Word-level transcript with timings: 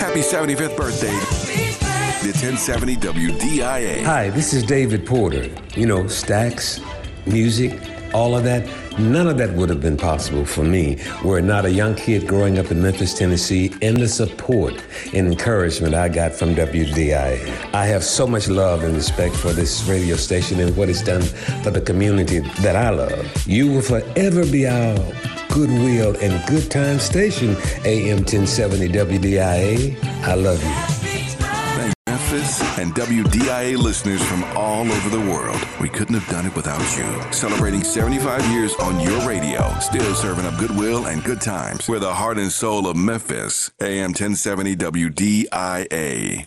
Happy 0.00 0.20
75th 0.20 0.78
birthday. 0.78 1.12
The 2.22 2.32
1070 2.32 2.96
WDIA. 2.96 4.02
Hi, 4.02 4.30
this 4.30 4.54
is 4.54 4.64
David 4.64 5.04
Porter. 5.04 5.50
You 5.76 5.84
know, 5.84 6.04
Stax, 6.04 6.82
music, 7.26 7.78
all 8.14 8.34
of 8.34 8.42
that. 8.44 8.66
None 8.98 9.28
of 9.28 9.36
that 9.36 9.52
would 9.52 9.68
have 9.68 9.82
been 9.82 9.98
possible 9.98 10.46
for 10.46 10.64
me 10.64 10.98
were 11.22 11.38
it 11.38 11.42
not 11.42 11.66
a 11.66 11.70
young 11.70 11.94
kid 11.94 12.26
growing 12.26 12.58
up 12.58 12.70
in 12.70 12.80
Memphis, 12.80 13.12
Tennessee, 13.12 13.74
and 13.82 13.98
the 13.98 14.08
support 14.08 14.82
and 15.12 15.26
encouragement 15.26 15.94
I 15.94 16.08
got 16.08 16.32
from 16.32 16.54
WDIA. 16.54 17.74
I 17.74 17.84
have 17.84 18.02
so 18.02 18.26
much 18.26 18.48
love 18.48 18.82
and 18.82 18.94
respect 18.94 19.36
for 19.36 19.52
this 19.52 19.84
radio 19.84 20.16
station 20.16 20.60
and 20.60 20.74
what 20.78 20.88
it's 20.88 21.02
done 21.02 21.22
for 21.62 21.70
the 21.70 21.80
community 21.82 22.38
that 22.62 22.74
I 22.74 22.88
love. 22.88 23.46
You 23.46 23.70
will 23.70 23.82
forever 23.82 24.46
be 24.46 24.66
our 24.66 24.96
goodwill 25.52 26.16
and 26.20 26.46
good 26.48 26.70
time 26.70 26.98
station, 26.98 27.56
AM 27.84 28.18
1070 28.18 28.88
WDIA. 28.88 30.04
I 30.24 30.34
love 30.34 30.62
you. 30.62 31.00
Memphis 32.06 32.78
and 32.78 32.94
WDIA 32.94 33.76
listeners 33.76 34.22
from 34.22 34.44
all 34.56 34.90
over 34.90 35.08
the 35.10 35.20
world. 35.20 35.60
We 35.80 35.88
couldn't 35.88 36.14
have 36.14 36.28
done 36.28 36.46
it 36.46 36.54
without 36.54 36.80
you. 36.96 37.32
Celebrating 37.32 37.82
75 37.82 38.44
years 38.52 38.74
on 38.76 39.00
your 39.00 39.20
radio, 39.26 39.72
still 39.80 40.14
serving 40.14 40.44
up 40.44 40.58
goodwill 40.58 41.06
and 41.06 41.24
good 41.24 41.40
times. 41.40 41.88
We're 41.88 41.98
the 41.98 42.14
heart 42.14 42.38
and 42.38 42.52
soul 42.52 42.86
of 42.86 42.96
Memphis. 42.96 43.70
AM 43.80 44.10
1070 44.10 44.76
WDIA. 44.76 46.46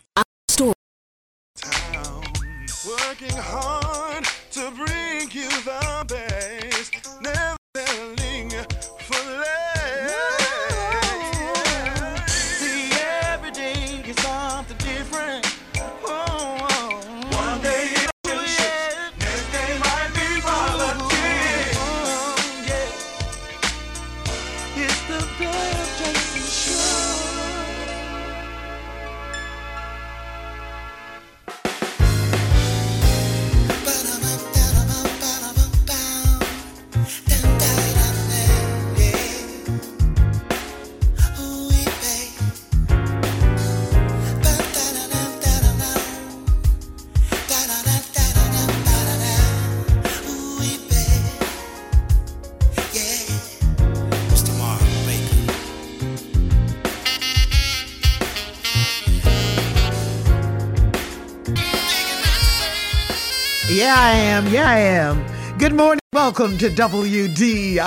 I 64.04 64.12
am. 64.16 64.46
Yeah, 64.48 64.70
I 64.70 64.80
am. 64.80 65.26
Good 65.58 65.74
morning. 65.76 66.02
Welcome 66.12 66.58
to 66.58 66.70
WDIA, 66.70 67.78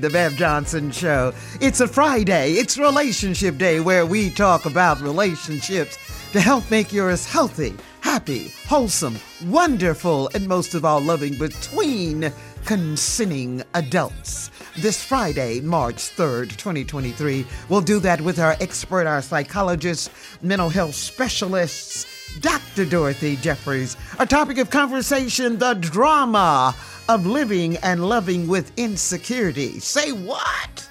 the 0.00 0.08
Bev 0.08 0.36
Johnson 0.36 0.92
Show. 0.92 1.32
It's 1.60 1.80
a 1.80 1.88
Friday. 1.88 2.52
It's 2.52 2.78
Relationship 2.78 3.58
Day 3.58 3.80
where 3.80 4.06
we 4.06 4.30
talk 4.30 4.66
about 4.66 5.00
relationships 5.00 5.98
to 6.30 6.40
help 6.40 6.70
make 6.70 6.92
yours 6.92 7.26
healthy, 7.26 7.74
happy, 8.02 8.52
wholesome, 8.68 9.18
wonderful, 9.46 10.30
and 10.32 10.46
most 10.46 10.74
of 10.74 10.84
all, 10.84 11.00
loving 11.00 11.36
between 11.36 12.32
consenting 12.64 13.64
adults. 13.74 14.52
This 14.78 15.02
Friday, 15.02 15.60
March 15.60 15.96
3rd, 15.96 16.50
2023, 16.50 17.44
we'll 17.68 17.80
do 17.80 17.98
that 17.98 18.20
with 18.20 18.38
our 18.38 18.54
expert, 18.60 19.08
our 19.08 19.22
psychologists, 19.22 20.08
mental 20.40 20.68
health 20.68 20.94
specialists, 20.94 22.06
Dr. 22.40 22.84
Dorothy 22.84 23.36
Jeffries. 23.36 23.96
Our 24.18 24.26
topic 24.26 24.58
of 24.58 24.70
conversation 24.70 25.58
the 25.58 25.74
drama 25.74 26.74
of 27.08 27.26
living 27.26 27.76
and 27.78 28.08
loving 28.08 28.46
with 28.48 28.72
insecurity. 28.76 29.80
Say 29.80 30.12
what? 30.12 30.88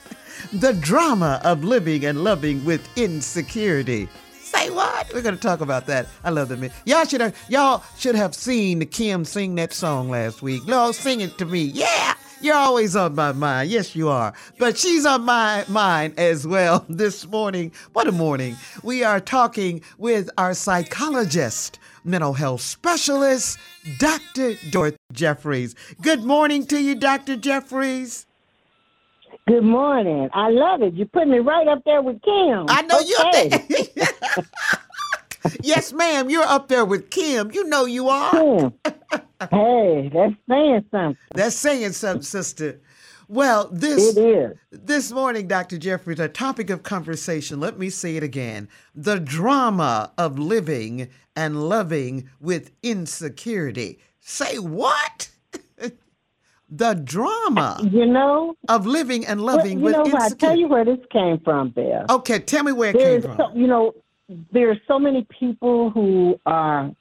The 0.53 0.73
drama 0.73 1.41
of 1.43 1.63
living 1.63 2.05
and 2.05 2.23
loving 2.23 2.63
with 2.65 2.87
insecurity. 2.97 4.07
Say 4.31 4.69
what? 4.69 5.13
We're 5.13 5.21
gonna 5.21 5.37
talk 5.37 5.61
about 5.61 5.85
that. 5.87 6.07
I 6.23 6.29
love 6.29 6.49
man. 6.57 6.71
Y'all 6.85 7.05
should 7.05 7.21
have 7.21 7.35
y'all 7.49 7.83
should 7.97 8.15
have 8.15 8.33
seen 8.33 8.85
Kim 8.87 9.25
sing 9.25 9.55
that 9.55 9.73
song 9.73 10.09
last 10.09 10.41
week. 10.41 10.65
No, 10.65 10.91
sing 10.91 11.21
it 11.21 11.37
to 11.37 11.45
me. 11.45 11.61
Yeah. 11.61 12.14
You're 12.45 12.55
always 12.55 12.95
on 12.95 13.15
my 13.15 13.31
mind. 13.31 13.71
Yes, 13.71 13.95
you 13.95 14.07
are. 14.07 14.31
But 14.59 14.77
she's 14.77 15.03
on 15.03 15.23
my 15.23 15.65
mind 15.67 16.13
as 16.19 16.45
well 16.45 16.85
this 16.89 17.25
morning. 17.25 17.71
What 17.93 18.05
a 18.07 18.11
morning. 18.11 18.55
We 18.83 19.03
are 19.03 19.19
talking 19.19 19.81
with 19.97 20.29
our 20.37 20.53
psychologist, 20.53 21.79
mental 22.03 22.33
health 22.33 22.61
specialist, 22.61 23.57
Dr. 23.97 24.53
Dorothy 24.69 24.97
Jeffries. 25.11 25.73
Good 26.03 26.23
morning 26.23 26.67
to 26.67 26.79
you, 26.79 26.93
Dr. 26.93 27.35
Jeffries. 27.35 28.27
Good 29.47 29.63
morning. 29.63 30.29
I 30.31 30.49
love 30.51 30.83
it. 30.83 30.93
You 30.93 31.05
put 31.07 31.27
me 31.27 31.39
right 31.39 31.67
up 31.67 31.81
there 31.83 32.03
with 32.03 32.21
Kim. 32.21 32.65
I 32.69 32.83
know 32.83 32.99
you're 32.99 33.27
Okay. 33.29 33.49
there. 33.49 34.05
yes, 35.63 35.93
ma'am. 35.93 36.29
You're 36.29 36.43
up 36.43 36.67
there 36.67 36.85
with 36.85 37.09
Kim. 37.09 37.51
You 37.51 37.65
know 37.65 37.85
you 37.85 38.09
are. 38.09 38.31
Kim. 38.31 38.73
hey, 39.51 40.09
that's 40.13 40.33
saying 40.49 40.85
something. 40.91 41.17
That's 41.33 41.55
saying 41.55 41.91
something, 41.93 42.21
sister. 42.23 42.79
Well, 43.27 43.69
this 43.71 44.15
It 44.15 44.21
is. 44.21 44.57
this 44.71 45.11
morning, 45.11 45.47
Dr. 45.47 45.77
Jeffries, 45.79 46.19
our 46.19 46.27
topic 46.27 46.69
of 46.69 46.83
conversation, 46.83 47.59
let 47.59 47.79
me 47.79 47.89
say 47.89 48.17
it 48.17 48.23
again. 48.23 48.69
The 48.93 49.19
drama 49.19 50.11
of 50.17 50.37
living 50.37 51.09
and 51.35 51.67
loving 51.67 52.29
with 52.39 52.71
insecurity. 52.83 53.97
Say 54.19 54.59
what? 54.59 55.29
the 56.69 56.93
drama 56.93 57.79
You 57.91 58.05
know, 58.05 58.55
of 58.69 58.85
living 58.85 59.25
and 59.25 59.41
loving 59.41 59.81
well, 59.81 59.93
you 59.93 60.03
with 60.03 60.13
know, 60.13 60.19
I 60.19 60.25
insecurity. 60.25 60.35
tell 60.37 60.55
you 60.55 60.67
where 60.67 60.85
this 60.85 60.99
came 61.11 61.39
from, 61.39 61.69
Bill. 61.69 62.05
okay, 62.09 62.39
tell 62.39 62.63
me 62.63 62.71
where 62.73 62.91
it 62.91 62.97
came 62.97 63.21
from. 63.23 63.55
you 63.55 63.65
know, 63.67 63.91
there 64.51 64.69
are 64.71 64.79
so 64.87 64.97
many 64.99 65.25
people 65.39 65.89
who 65.89 66.39
are, 66.45 66.91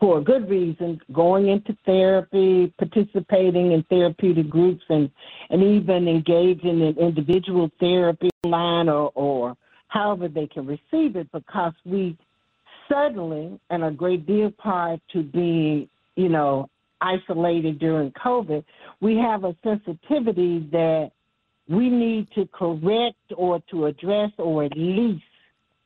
for 0.00 0.20
good 0.20 0.48
reasons, 0.48 0.98
going 1.12 1.48
into 1.48 1.76
therapy, 1.84 2.72
participating 2.78 3.72
in 3.72 3.82
therapeutic 3.84 4.48
groups, 4.48 4.82
and 4.88 5.10
and 5.50 5.62
even 5.62 6.08
engaging 6.08 6.80
in 6.80 6.96
individual 6.98 7.70
therapy 7.80 8.30
line 8.44 8.88
or 8.88 9.10
or 9.14 9.56
however 9.88 10.28
they 10.28 10.46
can 10.46 10.66
receive 10.66 11.16
it, 11.16 11.30
because 11.32 11.72
we 11.84 12.16
suddenly, 12.90 13.58
and 13.70 13.84
a 13.84 13.90
great 13.90 14.26
deal 14.26 14.50
prior 14.50 14.98
to 15.12 15.22
being, 15.22 15.88
you 16.16 16.28
know, 16.28 16.68
isolated 17.00 17.78
during 17.78 18.10
COVID, 18.12 18.64
we 19.00 19.16
have 19.16 19.44
a 19.44 19.54
sensitivity 19.62 20.68
that 20.72 21.10
we 21.68 21.88
need 21.88 22.28
to 22.34 22.46
correct 22.52 23.16
or 23.36 23.62
to 23.70 23.86
address 23.86 24.30
or 24.38 24.64
at 24.64 24.76
least 24.76 25.22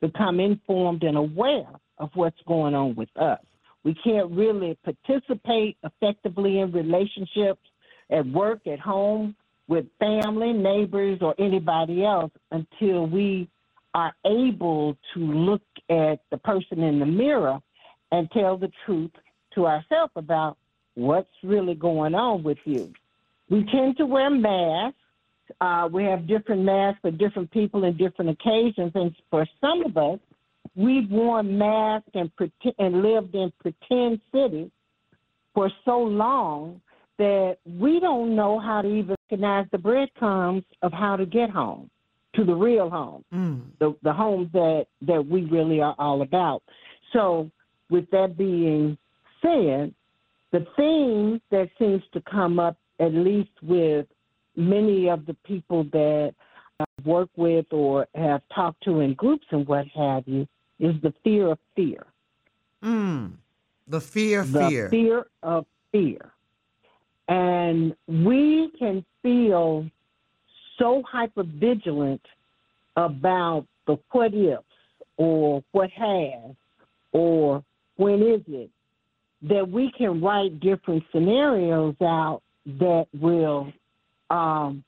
become 0.01 0.39
informed 0.39 1.03
and 1.03 1.17
aware 1.17 1.67
of 1.97 2.09
what's 2.13 2.41
going 2.47 2.73
on 2.73 2.95
with 2.95 3.09
us. 3.17 3.39
We 3.83 3.95
can't 4.03 4.31
really 4.31 4.77
participate 4.83 5.77
effectively 5.83 6.59
in 6.59 6.71
relationships 6.71 7.61
at 8.09 8.25
work, 8.27 8.67
at 8.67 8.79
home, 8.79 9.35
with 9.67 9.85
family, 9.99 10.51
neighbors, 10.51 11.19
or 11.21 11.35
anybody 11.37 12.03
else 12.03 12.31
until 12.51 13.05
we 13.07 13.47
are 13.93 14.13
able 14.25 14.97
to 15.13 15.19
look 15.19 15.61
at 15.89 16.19
the 16.31 16.37
person 16.37 16.81
in 16.81 16.99
the 16.99 17.05
mirror 17.05 17.59
and 18.11 18.29
tell 18.31 18.57
the 18.57 18.71
truth 18.85 19.11
to 19.55 19.65
ourselves 19.67 20.11
about 20.15 20.57
what's 20.95 21.29
really 21.43 21.75
going 21.75 22.15
on 22.15 22.43
with 22.43 22.57
you. 22.65 22.91
we 23.49 23.63
tend 23.71 23.97
to 23.97 24.05
wear 24.05 24.29
masks. 24.29 24.98
Uh, 25.61 25.89
we 25.91 26.03
have 26.03 26.27
different 26.27 26.63
masks 26.63 26.99
for 27.01 27.11
different 27.11 27.49
people 27.51 27.83
and 27.83 27.97
different 27.97 28.31
occasions. 28.31 28.91
And 28.95 29.15
for 29.29 29.47
some 29.61 29.85
of 29.85 29.97
us, 29.97 30.19
we've 30.75 31.09
worn 31.09 31.57
masks 31.57 32.09
and, 32.13 32.33
pretend, 32.35 32.75
and 32.79 33.01
lived 33.01 33.35
in 33.35 33.51
pretend 33.59 34.21
cities 34.33 34.69
for 35.53 35.71
so 35.85 35.99
long 35.99 36.81
that 37.17 37.57
we 37.65 37.99
don't 37.99 38.35
know 38.35 38.59
how 38.59 38.81
to 38.81 38.87
even 38.87 39.15
recognize 39.29 39.65
the 39.71 39.77
breadcrumbs 39.77 40.63
of 40.81 40.93
how 40.93 41.15
to 41.15 41.25
get 41.25 41.49
home 41.49 41.89
to 42.35 42.45
the 42.45 42.53
real 42.53 42.89
home, 42.89 43.25
Mm. 43.33 43.61
the, 43.79 43.95
the 44.03 44.13
home 44.13 44.49
that, 44.53 44.85
that 45.01 45.25
we 45.25 45.41
really 45.45 45.81
are 45.81 45.95
all 45.97 46.21
about. 46.21 46.61
So, 47.11 47.49
with 47.89 48.09
that 48.11 48.37
being 48.37 48.97
said, 49.41 49.93
the 50.51 50.65
thing 50.75 51.41
that 51.49 51.69
seems 51.79 52.03
to 52.13 52.21
come 52.21 52.59
up, 52.59 52.77
at 52.99 53.13
least 53.13 53.49
with 53.63 54.05
many 54.59 55.09
of 55.09 55.25
the 55.25 55.33
people 55.45 55.85
that 55.85 56.33
I've 56.79 57.05
worked 57.05 57.37
with 57.37 57.65
or 57.71 58.07
have 58.13 58.41
talked 58.53 58.83
to 58.83 58.99
in 58.99 59.13
groups 59.13 59.45
and 59.51 59.67
what 59.67 59.87
have 59.87 60.27
you, 60.27 60.47
is 60.79 60.95
the 61.01 61.13
fear 61.23 61.51
of 61.51 61.59
fear. 61.75 62.05
Mm. 62.83 63.33
The 63.87 64.01
fear, 64.01 64.43
The 64.43 64.69
fear. 64.69 64.83
The 64.85 64.89
fear 64.89 65.25
of 65.43 65.65
fear. 65.91 66.31
And 67.27 67.95
we 68.07 68.71
can 68.77 69.05
feel 69.21 69.89
so 70.77 71.03
hyper 71.09 71.43
vigilant 71.43 72.21
about 72.95 73.65
the 73.85 73.97
what 74.11 74.33
ifs 74.33 74.63
or 75.17 75.63
what 75.71 75.89
has 75.91 76.55
or 77.11 77.63
when 77.97 78.21
is 78.21 78.41
it 78.47 78.69
that 79.41 79.69
we 79.69 79.91
can 79.97 80.21
write 80.21 80.59
different 80.59 81.03
scenarios 81.11 81.95
out 82.01 82.41
that 82.65 83.07
will 83.19 83.71
um, 84.29 84.83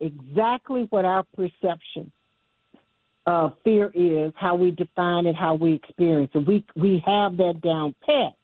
exactly 0.00 0.86
what 0.90 1.04
our 1.04 1.24
perception 1.36 2.10
of 3.26 3.54
fear 3.62 3.90
is, 3.94 4.32
how 4.36 4.54
we 4.56 4.72
define 4.72 5.26
it, 5.26 5.36
how 5.36 5.54
we 5.54 5.74
experience 5.74 6.30
it. 6.34 6.46
We 6.46 6.64
we 6.74 7.02
have 7.06 7.36
that 7.36 7.60
down 7.62 7.94
pat. 8.04 8.34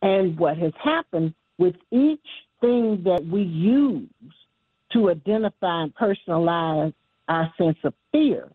And 0.00 0.38
what 0.38 0.56
has 0.58 0.72
happened 0.82 1.34
with 1.58 1.76
each 1.90 2.20
thing 2.60 3.02
that 3.04 3.24
we 3.24 3.42
use 3.42 4.08
to 4.92 5.10
identify 5.10 5.82
and 5.84 5.94
personalize 5.94 6.92
our 7.28 7.52
sense 7.56 7.78
of 7.84 7.94
fear, 8.10 8.50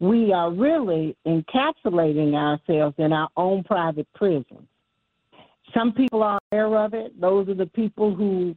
we 0.00 0.32
are 0.32 0.50
really 0.50 1.16
encapsulating 1.26 2.34
ourselves 2.34 2.96
in 2.98 3.12
our 3.12 3.28
own 3.36 3.62
private 3.62 4.08
prisons. 4.14 4.66
Some 5.74 5.92
people 5.92 6.22
are 6.22 6.40
aware 6.50 6.84
of 6.84 6.94
it. 6.94 7.20
Those 7.20 7.48
are 7.48 7.54
the 7.54 7.66
people 7.66 8.14
who 8.14 8.56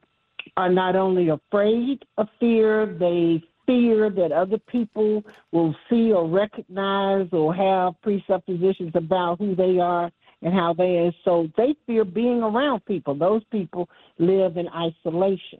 are 0.57 0.69
not 0.69 0.95
only 0.95 1.29
afraid 1.29 2.03
of 2.17 2.27
fear, 2.39 2.85
they 2.85 3.43
fear 3.65 4.09
that 4.09 4.31
other 4.31 4.57
people 4.57 5.23
will 5.51 5.75
see 5.89 6.11
or 6.11 6.27
recognize 6.27 7.27
or 7.31 7.53
have 7.53 7.93
presuppositions 8.01 8.91
about 8.95 9.37
who 9.39 9.55
they 9.55 9.79
are 9.79 10.11
and 10.41 10.53
how 10.53 10.73
they 10.73 10.97
are. 10.97 11.11
So 11.23 11.47
they 11.57 11.75
fear 11.85 12.03
being 12.03 12.41
around 12.41 12.85
people. 12.85 13.15
Those 13.15 13.43
people 13.51 13.87
live 14.17 14.57
in 14.57 14.67
isolation. 14.69 15.59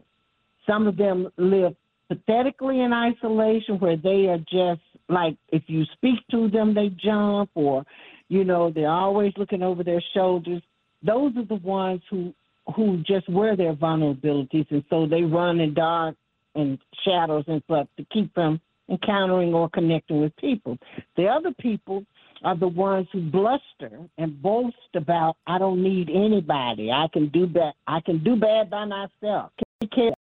Some 0.68 0.88
of 0.88 0.98
them 0.98 1.30
live 1.38 1.76
pathetically 2.12 2.82
in 2.82 2.92
isolation 2.92 3.80
where 3.80 3.96
they 3.96 4.28
are 4.28 4.40
just 4.40 4.82
like 5.08 5.38
if 5.50 5.64
you 5.68 5.86
speak 5.94 6.20
to 6.30 6.50
them 6.50 6.74
they 6.74 6.90
jump 6.90 7.50
or 7.56 7.86
you 8.28 8.44
know 8.44 8.70
they're 8.70 8.90
always 8.90 9.32
looking 9.38 9.64
over 9.64 9.82
their 9.82 10.04
shoulders 10.14 10.62
those 11.04 11.32
are 11.38 11.46
the 11.46 11.56
ones 11.56 12.02
who 12.10 12.34
who 12.76 12.98
just 13.06 13.28
wear 13.30 13.56
their 13.56 13.74
vulnerabilities 13.74 14.70
and 14.70 14.84
so 14.90 15.06
they 15.06 15.24
run 15.24 15.60
in 15.60 15.74
dark 15.74 16.16
and 16.56 16.78
shadows 17.04 17.44
and 17.48 17.62
stuff 17.64 17.88
to 17.98 18.06
keep 18.12 18.34
from 18.34 18.60
encountering 18.90 19.54
or 19.54 19.70
connecting 19.70 20.22
with 20.22 20.36
people. 20.38 20.78
The 21.16 21.28
other 21.28 21.54
people 21.60 22.06
are 22.44 22.56
the 22.56 22.68
ones 22.68 23.08
who 23.12 23.22
bluster 23.22 24.00
and 24.18 24.42
boast 24.42 24.76
about 24.96 25.38
i 25.46 25.58
don't 25.58 25.82
need 25.82 26.10
anybody. 26.10 26.92
I 26.92 27.08
can 27.12 27.30
do 27.30 27.48
bad 27.48 27.74
i 27.88 28.00
can 28.02 28.24
do 28.24 28.36
bad 28.36 28.70
by 28.70 28.86
myself. 28.86 29.52
Care? 29.94 30.14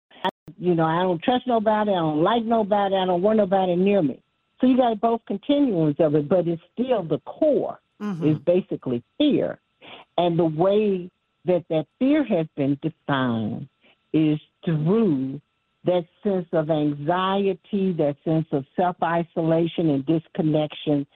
You 0.57 0.75
know, 0.75 0.85
I 0.85 1.01
don't 1.03 1.21
trust 1.21 1.47
nobody, 1.47 1.91
I 1.91 1.95
don't 1.95 2.23
like 2.23 2.43
nobody, 2.43 2.95
I 2.95 3.05
don't 3.05 3.21
want 3.21 3.37
nobody 3.37 3.75
near 3.75 4.01
me. 4.01 4.21
So 4.59 4.67
you 4.67 4.75
got 4.75 4.99
both 4.99 5.21
continuums 5.25 5.95
of 5.99 6.15
it, 6.15 6.27
but 6.27 6.47
it's 6.47 6.61
still 6.73 7.03
the 7.03 7.19
core 7.19 7.79
mm-hmm. 8.01 8.27
is 8.27 8.37
basically 8.39 9.03
fear. 9.17 9.59
And 10.17 10.37
the 10.37 10.45
way 10.45 11.09
that 11.45 11.65
that 11.69 11.85
fear 11.97 12.23
has 12.23 12.47
been 12.55 12.77
defined 12.81 13.67
is 14.13 14.39
through 14.65 15.41
that 15.85 16.05
sense 16.23 16.47
of 16.51 16.69
anxiety, 16.69 17.93
that 17.93 18.15
sense 18.25 18.47
of 18.51 18.65
self 18.75 18.97
isolation 19.01 19.89
and 19.89 20.05
disconnection, 20.05 21.07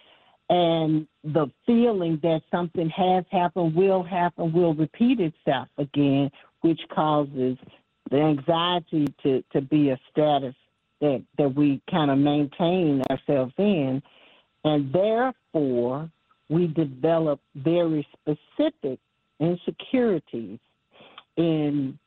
and 0.49 1.07
the 1.23 1.47
feeling 1.65 2.19
that 2.23 2.41
something 2.51 2.89
has 2.89 3.25
happened, 3.31 3.75
will 3.75 4.03
happen, 4.03 4.53
will 4.53 4.73
repeat 4.73 5.19
itself 5.19 5.67
again, 5.77 6.29
which 6.61 6.79
causes 6.93 7.57
the 8.11 8.17
anxiety 8.17 9.13
to, 9.23 9.43
to 9.51 9.61
be 9.61 9.89
a 9.89 9.99
status 10.11 10.55
that, 11.01 11.23
that 11.37 11.53
we 11.53 11.81
kind 11.89 12.11
of 12.11 12.17
maintain 12.17 13.01
ourselves 13.09 13.53
in. 13.57 14.01
And 14.63 14.93
therefore, 14.93 16.09
we 16.49 16.67
develop 16.67 17.41
very 17.55 18.07
specific 18.13 18.99
insecurities 19.43 20.59
in 21.37 21.97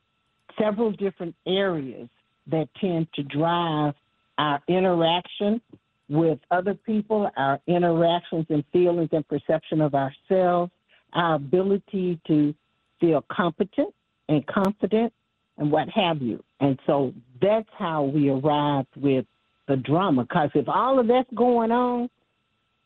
several 0.59 0.91
different 0.91 1.35
areas 1.45 2.09
that 2.47 2.67
tend 2.79 3.07
to 3.13 3.23
drive 3.23 3.93
our 4.37 4.61
interaction 4.67 5.61
with 6.09 6.39
other 6.51 6.73
people, 6.73 7.29
our 7.35 7.59
interactions 7.67 8.45
and 8.49 8.63
feelings 8.71 9.09
and 9.11 9.27
perception 9.27 9.81
of 9.81 9.93
ourselves, 9.93 10.71
our 11.13 11.35
ability 11.35 12.19
to 12.27 12.53
feel 12.99 13.23
competent 13.31 13.93
and 14.29 14.45
confident 14.47 15.11
and 15.57 15.71
what 15.71 15.89
have 15.89 16.21
you. 16.21 16.43
And 16.59 16.79
so 16.85 17.13
that's 17.41 17.69
how 17.77 18.03
we 18.03 18.29
arrived 18.29 18.95
with 18.95 19.25
the 19.67 19.75
drama. 19.75 20.23
Because 20.23 20.49
if 20.55 20.69
all 20.69 20.99
of 20.99 21.07
that's 21.07 21.29
going 21.35 21.71
on 21.71 22.09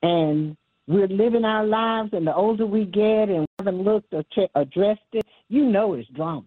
and 0.02 0.58
we're 0.88 1.08
living 1.08 1.46
our 1.46 1.66
lives, 1.66 2.10
and 2.14 2.26
the 2.26 2.36
older 2.36 2.66
we 2.66 2.86
get 2.86 3.30
and 3.30 3.46
haven't 3.62 3.84
looked 3.84 4.14
or 4.14 4.24
addressed 4.56 5.02
it, 5.14 5.26
you 5.50 5.66
know 5.66 5.94
it's 5.94 6.10
drama. 6.10 6.46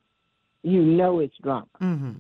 You 0.63 0.83
know 0.83 1.21
it's 1.21 1.37
drama. 1.43 1.67
Mm-hmm. 1.81 2.13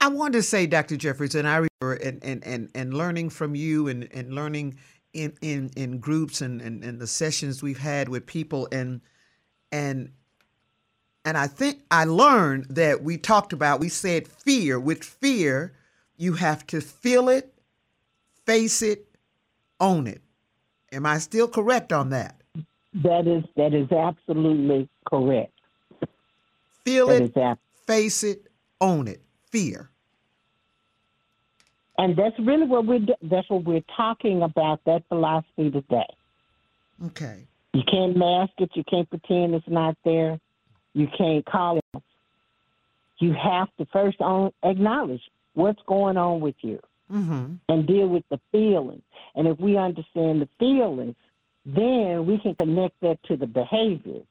I 0.00 0.08
want 0.08 0.34
to 0.34 0.42
say, 0.42 0.66
Dr. 0.66 0.96
Jeffries, 0.96 1.34
and 1.34 1.48
I 1.48 1.66
remember 1.80 2.02
and, 2.02 2.22
and, 2.22 2.46
and, 2.46 2.70
and 2.74 2.94
learning 2.94 3.30
from 3.30 3.54
you 3.54 3.88
and, 3.88 4.08
and 4.12 4.34
learning 4.34 4.78
in, 5.12 5.32
in, 5.40 5.70
in 5.76 5.98
groups 5.98 6.40
and, 6.40 6.60
and, 6.60 6.84
and 6.84 7.00
the 7.00 7.06
sessions 7.06 7.62
we've 7.62 7.78
had 7.78 8.08
with 8.08 8.26
people 8.26 8.68
and 8.70 9.00
and 9.72 10.12
and 11.24 11.36
I 11.36 11.48
think 11.48 11.82
I 11.90 12.04
learned 12.04 12.66
that 12.70 13.02
we 13.02 13.18
talked 13.18 13.52
about, 13.52 13.80
we 13.80 13.88
said 13.88 14.28
fear. 14.28 14.78
With 14.78 15.02
fear, 15.02 15.74
you 16.16 16.34
have 16.34 16.64
to 16.68 16.80
feel 16.80 17.28
it, 17.28 17.52
face 18.44 18.80
it, 18.80 19.08
own 19.80 20.06
it. 20.06 20.22
Am 20.92 21.04
I 21.04 21.18
still 21.18 21.48
correct 21.48 21.92
on 21.92 22.10
that? 22.10 22.35
That 23.02 23.26
is 23.26 23.44
that 23.56 23.74
is 23.74 23.90
absolutely 23.92 24.88
correct. 25.08 25.52
Feel 26.84 27.08
That 27.08 27.22
it, 27.22 27.36
ab- 27.36 27.58
face 27.86 28.22
it, 28.24 28.46
own 28.80 29.08
it. 29.08 29.20
Fear. 29.50 29.90
and 31.98 32.16
that's 32.16 32.38
really 32.38 32.66
what 32.66 32.86
we're 32.86 33.00
that's 33.22 33.48
what 33.50 33.64
we're 33.64 33.84
talking 33.96 34.42
about. 34.42 34.80
That 34.84 35.02
philosophy 35.08 35.70
today. 35.70 36.06
Okay. 37.06 37.44
You 37.74 37.82
can't 37.90 38.16
mask 38.16 38.52
it. 38.58 38.70
You 38.74 38.84
can't 38.84 39.08
pretend 39.08 39.54
it's 39.54 39.68
not 39.68 39.96
there. 40.04 40.38
You 40.94 41.08
can't 41.16 41.44
call 41.44 41.78
it. 41.78 42.02
You 43.18 43.32
have 43.34 43.68
to 43.78 43.86
first 43.92 44.20
own, 44.20 44.50
acknowledge 44.62 45.22
what's 45.54 45.80
going 45.86 46.16
on 46.16 46.40
with 46.40 46.56
you 46.60 46.80
Mm-hmm. 47.12 47.54
and 47.68 47.86
deal 47.86 48.08
with 48.08 48.24
the 48.30 48.40
feelings. 48.50 49.02
And 49.36 49.46
if 49.46 49.60
we 49.60 49.76
understand 49.76 50.42
the 50.42 50.48
feelings, 50.58 51.14
then 51.66 52.26
we 52.26 52.38
can 52.38 52.54
connect 52.54 53.00
that 53.02 53.18
to 53.24 53.36
the 53.36 53.46
behaviors. 53.46 54.26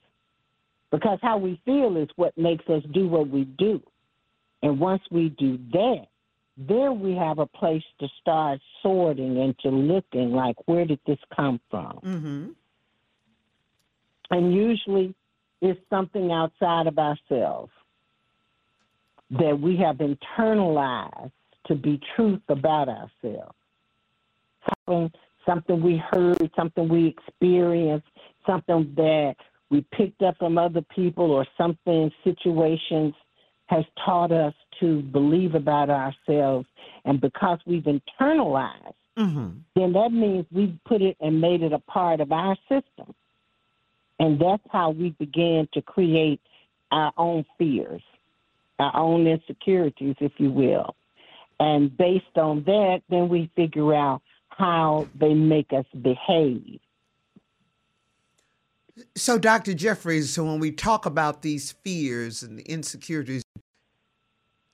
Because 0.92 1.20
how 1.22 1.38
we 1.38 1.60
feel 1.66 1.98
is 1.98 2.08
what 2.16 2.38
makes 2.38 2.68
us 2.70 2.82
do 2.94 3.08
what 3.08 3.28
we 3.28 3.44
do. 3.44 3.82
And 4.64 4.80
once 4.80 5.02
we 5.12 5.30
do 5.30 5.60
that, 5.74 6.06
then 6.58 7.02
we 7.02 7.14
have 7.16 7.40
a 7.40 7.46
place 7.46 7.84
to 8.00 8.08
start 8.22 8.62
sorting 8.82 9.38
and 9.40 9.58
to 9.60 9.70
looking 9.70 10.32
like, 10.32 10.56
where 10.66 10.86
did 10.86 11.00
this 11.06 11.20
come 11.36 11.60
from? 11.70 12.00
Mm-hmm. 12.04 12.48
And 14.32 14.54
usually 14.54 15.14
it's 15.62 15.80
something 15.90 16.32
outside 16.32 16.88
of 16.88 16.98
ourselves 16.98 17.72
that 19.32 19.60
we 19.60 19.76
have 19.78 19.98
internalized 19.98 21.32
to 21.68 21.76
be 21.76 22.00
truth 22.16 22.42
about 22.48 22.88
ourselves. 22.88 23.56
Something, 25.46 25.82
we 25.82 25.98
heard, 25.98 26.50
something 26.56 26.88
we 26.88 27.08
experienced, 27.08 28.08
something 28.46 28.94
that 28.96 29.36
we 29.70 29.86
picked 29.92 30.22
up 30.22 30.38
from 30.38 30.58
other 30.58 30.82
people, 30.82 31.32
or 31.32 31.46
something 31.58 32.12
situations 32.24 33.14
has 33.68 33.84
taught 34.04 34.32
us 34.32 34.54
to 34.80 35.02
believe 35.02 35.56
about 35.56 35.90
ourselves, 35.90 36.68
and 37.06 37.20
because 37.22 37.60
we've 37.66 37.84
internalized, 37.86 38.94
Mm-hmm. 39.18 39.60
then 39.76 39.94
that 39.94 40.12
means 40.12 40.46
we've 40.52 40.78
put 40.86 41.02
it 41.02 41.16
and 41.22 41.40
made 41.40 41.62
it 41.62 41.72
a 41.72 41.80
part 41.80 42.20
of 42.20 42.34
our 42.34 42.58
system. 42.68 43.16
And 44.20 44.38
that's 44.40 44.64
how 44.72 44.90
we 44.90 45.12
began 45.12 45.70
to 45.74 45.82
create 45.82 46.42
our 46.92 47.14
own 47.18 47.46
fears, 47.58 48.02
our 48.78 48.94
own 48.94 49.26
insecurities, 49.26 50.16
if 50.20 50.34
you 50.38 50.52
will. 50.52 50.96
And 51.62 51.96
based 51.96 52.36
on 52.36 52.64
that, 52.66 53.04
then 53.10 53.30
we 53.30 53.50
figure 53.56 53.94
out 53.94 54.22
how 54.58 55.08
they 55.20 55.34
make 55.34 55.72
us 55.74 55.86
behave. 56.02 56.80
So, 59.16 59.38
Dr. 59.38 59.74
Jeffries, 59.74 60.34
so 60.34 60.46
when 60.46 60.60
we 60.60 60.72
talk 60.72 61.06
about 61.06 61.42
these 61.42 61.74
fears 61.84 62.42
and 62.42 62.58
the 62.58 62.64
insecurities, 62.64 63.44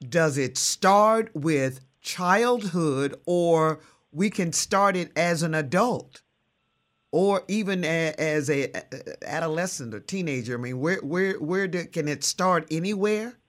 does 0.07 0.38
it 0.38 0.57
start 0.57 1.31
with 1.33 1.81
childhood 2.01 3.19
or 3.25 3.79
we 4.11 4.29
can 4.29 4.53
start 4.53 4.95
it 4.95 5.11
as 5.15 5.41
an 5.41 5.55
adult 5.55 6.21
or 7.11 7.43
even 7.47 7.83
a, 7.83 8.13
as 8.17 8.50
a, 8.50 8.71
a 8.73 8.83
adolescent 9.25 9.95
or 9.95 10.00
teenager? 10.00 10.55
I 10.55 10.61
mean, 10.61 10.79
where 10.79 11.00
where 11.00 11.33
where 11.39 11.67
do, 11.67 11.85
can 11.85 12.07
it 12.07 12.23
start 12.23 12.67
anywhere? 12.69 13.39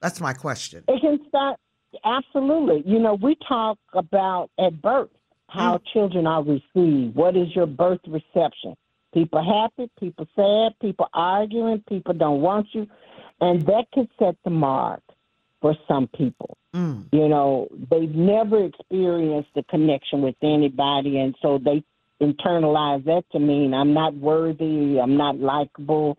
That's 0.00 0.20
my 0.20 0.32
question. 0.32 0.82
It 0.88 1.00
can 1.00 1.20
start 1.28 1.60
absolutely. 2.04 2.82
You 2.86 2.98
know, 2.98 3.14
we 3.14 3.36
talk 3.46 3.78
about 3.92 4.50
at 4.58 4.80
birth 4.82 5.10
how 5.48 5.80
children 5.92 6.26
are 6.26 6.42
received. 6.42 7.14
What 7.14 7.36
is 7.36 7.54
your 7.54 7.66
birth 7.66 8.00
reception? 8.06 8.76
People 9.14 9.42
happy, 9.42 9.90
people 9.98 10.26
sad, 10.36 10.78
people 10.80 11.08
arguing, 11.14 11.82
people 11.88 12.14
don't 12.14 12.40
want 12.40 12.66
you, 12.72 12.86
and 13.40 13.62
that 13.62 13.86
could 13.92 14.08
set 14.18 14.36
the 14.44 14.50
mark 14.50 15.00
for 15.60 15.74
some 15.88 16.08
people. 16.08 16.56
Mm. 16.74 17.06
You 17.12 17.28
know, 17.28 17.68
they've 17.90 18.14
never 18.14 18.64
experienced 18.64 19.50
a 19.56 19.62
connection 19.64 20.20
with 20.20 20.36
anybody, 20.42 21.18
and 21.18 21.34
so 21.40 21.58
they 21.58 21.82
internalize 22.20 23.04
that 23.04 23.24
to 23.32 23.38
mean 23.38 23.72
I'm 23.72 23.94
not 23.94 24.14
worthy, 24.14 24.98
I'm 25.00 25.16
not 25.16 25.38
likable, 25.38 26.18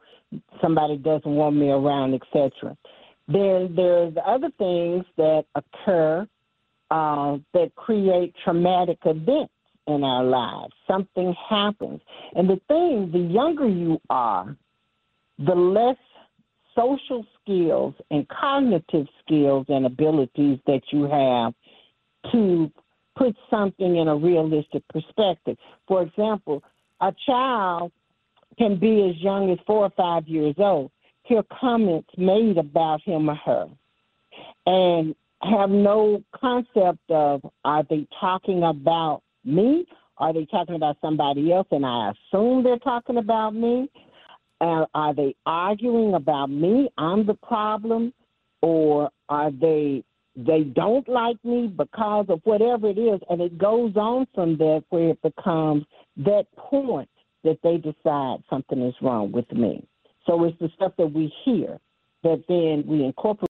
somebody 0.61 0.97
doesn't 0.97 1.29
want 1.29 1.55
me 1.55 1.69
around, 1.69 2.15
etc. 2.15 2.75
Then 3.27 3.73
there's 3.75 4.13
other 4.25 4.49
things 4.57 5.05
that 5.17 5.45
occur 5.55 6.27
uh, 6.91 7.37
that 7.53 7.73
create 7.75 8.33
traumatic 8.43 8.97
events 9.05 9.53
in 9.87 10.03
our 10.03 10.23
lives. 10.23 10.73
Something 10.87 11.33
happens. 11.49 12.01
And 12.35 12.49
the 12.49 12.59
thing, 12.67 13.11
the 13.11 13.19
younger 13.19 13.67
you 13.67 13.99
are, 14.09 14.55
the 15.39 15.55
less 15.55 15.97
social 16.75 17.25
skills 17.41 17.93
and 18.11 18.27
cognitive 18.29 19.07
skills 19.23 19.65
and 19.69 19.85
abilities 19.85 20.59
that 20.67 20.81
you 20.91 21.03
have 21.03 21.53
to 22.31 22.71
put 23.17 23.35
something 23.49 23.97
in 23.97 24.07
a 24.07 24.15
realistic 24.15 24.83
perspective. 24.87 25.57
For 25.87 26.01
example, 26.03 26.63
a 27.01 27.13
child 27.25 27.91
can 28.57 28.77
be 28.77 29.09
as 29.09 29.15
young 29.21 29.51
as 29.51 29.57
four 29.65 29.85
or 29.85 29.91
five 29.91 30.27
years 30.27 30.55
old, 30.57 30.91
hear 31.23 31.43
comments 31.59 32.09
made 32.17 32.57
about 32.57 33.01
him 33.01 33.29
or 33.29 33.35
her, 33.35 33.67
and 34.65 35.15
have 35.41 35.69
no 35.69 36.21
concept 36.35 37.09
of 37.09 37.41
are 37.63 37.83
they 37.89 38.07
talking 38.19 38.63
about 38.63 39.21
me? 39.43 39.85
Are 40.17 40.33
they 40.33 40.45
talking 40.45 40.75
about 40.75 40.97
somebody 41.01 41.51
else? 41.51 41.67
And 41.71 41.85
I 41.85 42.11
assume 42.11 42.63
they're 42.63 42.77
talking 42.79 43.17
about 43.17 43.55
me. 43.55 43.89
Uh, 44.59 44.85
are 44.93 45.13
they 45.13 45.35
arguing 45.45 46.13
about 46.15 46.49
me? 46.49 46.89
I'm 46.97 47.25
the 47.25 47.35
problem, 47.35 48.13
or 48.61 49.09
are 49.29 49.51
they 49.51 50.03
they 50.35 50.63
don't 50.63 51.07
like 51.07 51.37
me 51.43 51.67
because 51.67 52.25
of 52.29 52.41
whatever 52.43 52.89
it 52.89 52.97
is? 52.97 53.21
And 53.29 53.41
it 53.41 53.57
goes 53.57 53.95
on 53.95 54.27
from 54.35 54.57
there 54.57 54.81
where 54.89 55.11
it 55.11 55.21
becomes 55.21 55.85
that 56.17 56.45
point 56.57 57.09
that 57.43 57.57
they 57.63 57.77
decide 57.77 58.43
something 58.49 58.81
is 58.85 58.95
wrong 59.01 59.31
with 59.31 59.49
me. 59.53 59.87
So 60.25 60.43
it's 60.43 60.59
the 60.59 60.69
stuff 60.75 60.91
that 60.97 61.11
we 61.11 61.33
hear 61.45 61.79
that 62.23 62.43
then 62.49 62.83
we 62.85 63.05
incorporate. 63.05 63.48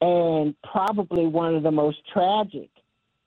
And 0.00 0.54
probably 0.62 1.26
one 1.26 1.54
of 1.54 1.62
the 1.62 1.70
most 1.70 1.98
tragic 2.12 2.70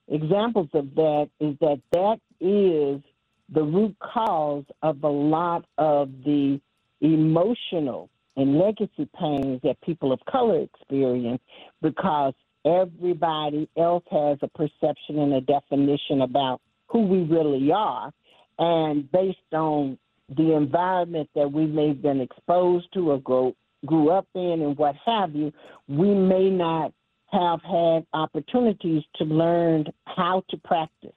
examples 0.08 0.68
of 0.74 0.94
that 0.96 1.30
is 1.40 1.56
that 1.60 1.80
that 1.92 2.20
is 2.40 3.00
the 3.48 3.62
root 3.62 3.96
cause 4.00 4.64
of 4.82 5.02
a 5.02 5.08
lot 5.08 5.64
of 5.78 6.10
the 6.24 6.60
emotional 7.00 8.10
and 8.36 8.58
legacy 8.58 9.08
pains 9.18 9.60
that 9.62 9.80
people 9.82 10.12
of 10.12 10.20
color 10.30 10.60
experience 10.62 11.40
because 11.80 12.34
everybody 12.64 13.68
else 13.76 14.04
has 14.10 14.38
a 14.42 14.48
perception 14.48 15.18
and 15.18 15.34
a 15.34 15.40
definition 15.40 16.22
about 16.22 16.60
who 16.88 17.06
we 17.06 17.22
really 17.22 17.70
are. 17.70 18.10
And 18.58 19.10
based 19.10 19.38
on 19.52 19.98
the 20.28 20.54
environment 20.54 21.28
that 21.34 21.52
we 21.52 21.66
may 21.66 21.88
have 21.88 22.02
been 22.02 22.20
exposed 22.20 22.92
to 22.94 23.10
or 23.10 23.20
grow, 23.20 23.54
grew 23.86 24.10
up 24.10 24.26
in 24.34 24.62
and 24.62 24.76
what 24.76 24.94
have 25.04 25.34
you, 25.34 25.52
we 25.88 26.14
may 26.14 26.50
not 26.50 26.92
have 27.30 27.60
had 27.62 28.06
opportunities 28.12 29.02
to 29.16 29.24
learn 29.24 29.86
how 30.06 30.42
to 30.50 30.56
practice 30.58 31.12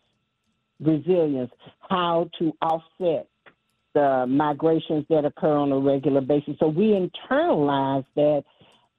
resilience, 0.80 1.52
how 1.90 2.30
to 2.40 2.54
offset 2.62 3.28
the 3.94 4.26
migrations 4.28 5.06
that 5.10 5.26
occur 5.26 5.56
on 5.56 5.72
a 5.72 5.80
regular 5.80 6.22
basis. 6.22 6.56
So 6.60 6.68
we 6.68 6.90
internalize 6.90 8.06
that, 8.16 8.44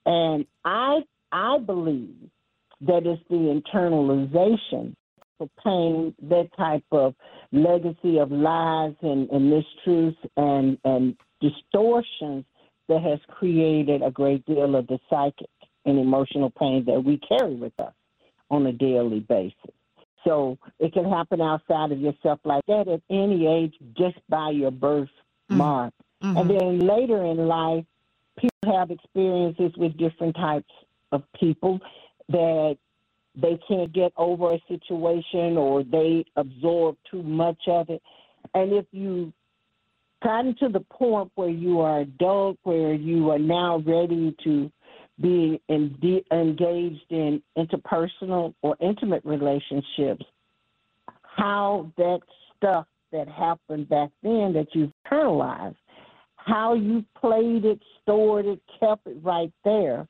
and 0.07 0.45
I 0.65 1.01
I 1.31 1.59
believe 1.59 2.31
that 2.81 3.07
it's 3.07 3.23
the 3.29 3.61
internalization 3.75 4.95
of 5.41 5.49
pain, 5.63 6.15
that 6.23 6.49
type 6.57 6.85
of 6.91 7.15
legacy 7.53 8.19
of 8.19 8.31
lies 8.31 8.95
and, 9.03 9.29
and 9.31 9.53
mistruths 9.53 10.17
and, 10.37 10.79
and 10.85 11.17
distortions 11.41 12.45
that 12.89 13.03
has 13.03 13.19
created 13.29 14.03
a 14.03 14.11
great 14.11 14.45
deal 14.47 14.75
of 14.75 14.87
the 14.87 14.99
psychic 15.11 15.49
and 15.85 15.99
emotional 15.99 16.51
pain 16.51 16.85
that 16.87 17.03
we 17.03 17.19
carry 17.19 17.55
with 17.55 17.79
us 17.79 17.93
on 18.51 18.67
a 18.67 18.73
daily 18.73 19.21
basis. 19.21 19.75
So 20.25 20.59
it 20.79 20.93
can 20.93 21.09
happen 21.09 21.41
outside 21.41 21.93
of 21.93 22.01
yourself 22.01 22.41
like 22.45 22.65
that 22.67 22.89
at 22.89 23.01
any 23.11 23.47
age 23.47 23.75
just 23.97 24.19
by 24.29 24.51
your 24.51 24.71
birth 24.71 25.09
mm-hmm. 25.51 25.59
mark. 25.59 25.95
And 26.21 26.37
mm-hmm. 26.37 26.49
then 26.49 26.79
later 26.81 27.25
in 27.25 27.47
life, 27.47 27.85
people 28.39 28.79
have 28.79 28.91
experiences 28.91 29.73
with 29.77 29.97
different 29.97 30.35
types 30.35 30.73
of 31.13 31.23
people 31.39 31.81
that 32.29 32.77
they 33.35 33.59
can't 33.69 33.93
get 33.93 34.13
over 34.17 34.53
a 34.53 34.63
situation 34.69 35.57
or 35.57 35.85
they 35.85 36.25
absorb 36.37 36.97
too 37.11 37.23
much 37.23 37.61
of 37.69 37.89
it. 37.89 38.03
And 38.55 38.73
if 38.73 38.87
you 38.91 39.33
gotten 40.23 40.55
to 40.57 40.69
the 40.69 40.81
point 40.81 41.31
where 41.35 41.49
you 41.49 41.81
are 41.81 42.01
adult, 42.01 42.59
where 42.63 42.95
you 42.95 43.31
are 43.31 43.39
now 43.39 43.79
ready 43.87 44.35
to 44.45 44.71
be 45.21 45.61
in 45.69 46.23
engaged 46.33 47.05
in 47.11 47.43
interpersonal 47.57 48.55
or 48.63 48.77
intimate 48.81 49.25
relationships, 49.25 50.25
how 51.23 51.91
that 51.97 52.21
stuff 52.57 52.87
that 53.13 53.29
happened 53.29 53.89
back 53.89 54.11
then 54.23 54.53
that 54.53 54.67
you've 54.73 54.93
internalized, 55.11 55.77
how 56.37 56.75
you 56.75 57.05
played 57.21 57.65
it, 57.65 57.81
stored 58.03 58.47
it, 58.47 58.61
kept 58.79 59.07
it 59.07 59.17
right 59.23 59.53
there, 59.65 60.07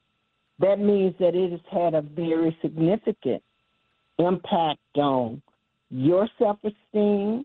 that 0.59 0.79
means 0.79 1.15
that 1.21 1.35
it 1.35 1.53
has 1.53 1.61
had 1.71 1.95
a 1.95 2.03
very 2.03 2.57
significant 2.61 3.43
impact 4.19 4.81
on 4.97 5.41
your 5.91 6.29
self 6.38 6.59
esteem, 6.65 7.45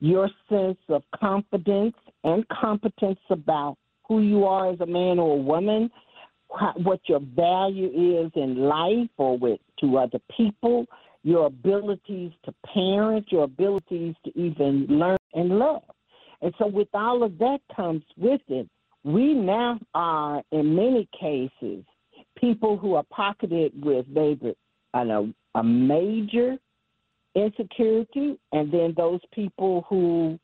your 0.00 0.28
sense 0.48 0.78
of 0.88 1.02
confidence 1.18 1.94
and 2.24 2.46
competence 2.48 3.20
about 3.30 3.76
who 4.06 4.22
you 4.22 4.44
are 4.44 4.70
as 4.70 4.80
a 4.80 4.86
man 4.86 5.18
or 5.18 5.34
a 5.34 5.40
woman, 5.40 5.90
what 6.76 7.00
your 7.08 7.20
value 7.20 8.24
is 8.24 8.30
in 8.34 8.56
life 8.56 9.10
or 9.16 9.36
with 9.36 9.60
to 9.80 9.98
other 9.98 10.20
people, 10.34 10.86
your 11.22 11.46
abilities 11.46 12.32
to 12.44 12.54
parent, 12.72 13.26
your 13.30 13.44
abilities 13.44 14.14
to 14.24 14.38
even 14.38 14.86
learn 14.88 15.18
and 15.34 15.58
love. 15.58 15.82
And 16.40 16.54
so, 16.58 16.66
with 16.68 16.88
all 16.94 17.22
of 17.22 17.36
that 17.38 17.58
comes 17.74 18.02
with 18.16 18.40
it, 18.48 18.68
we 19.04 19.34
now 19.34 19.78
are, 19.94 20.42
in 20.52 20.74
many 20.74 21.08
cases, 21.18 21.84
people 22.38 22.76
who 22.76 22.94
are 22.94 23.04
pocketed 23.10 23.72
with 23.84 24.06
maybe 24.08 24.54
a, 24.94 25.24
a 25.54 25.62
major 25.62 26.56
insecurity, 27.38 28.38
and 28.52 28.72
then 28.72 28.94
those 28.96 29.20
people 29.32 29.84
who 29.88 30.38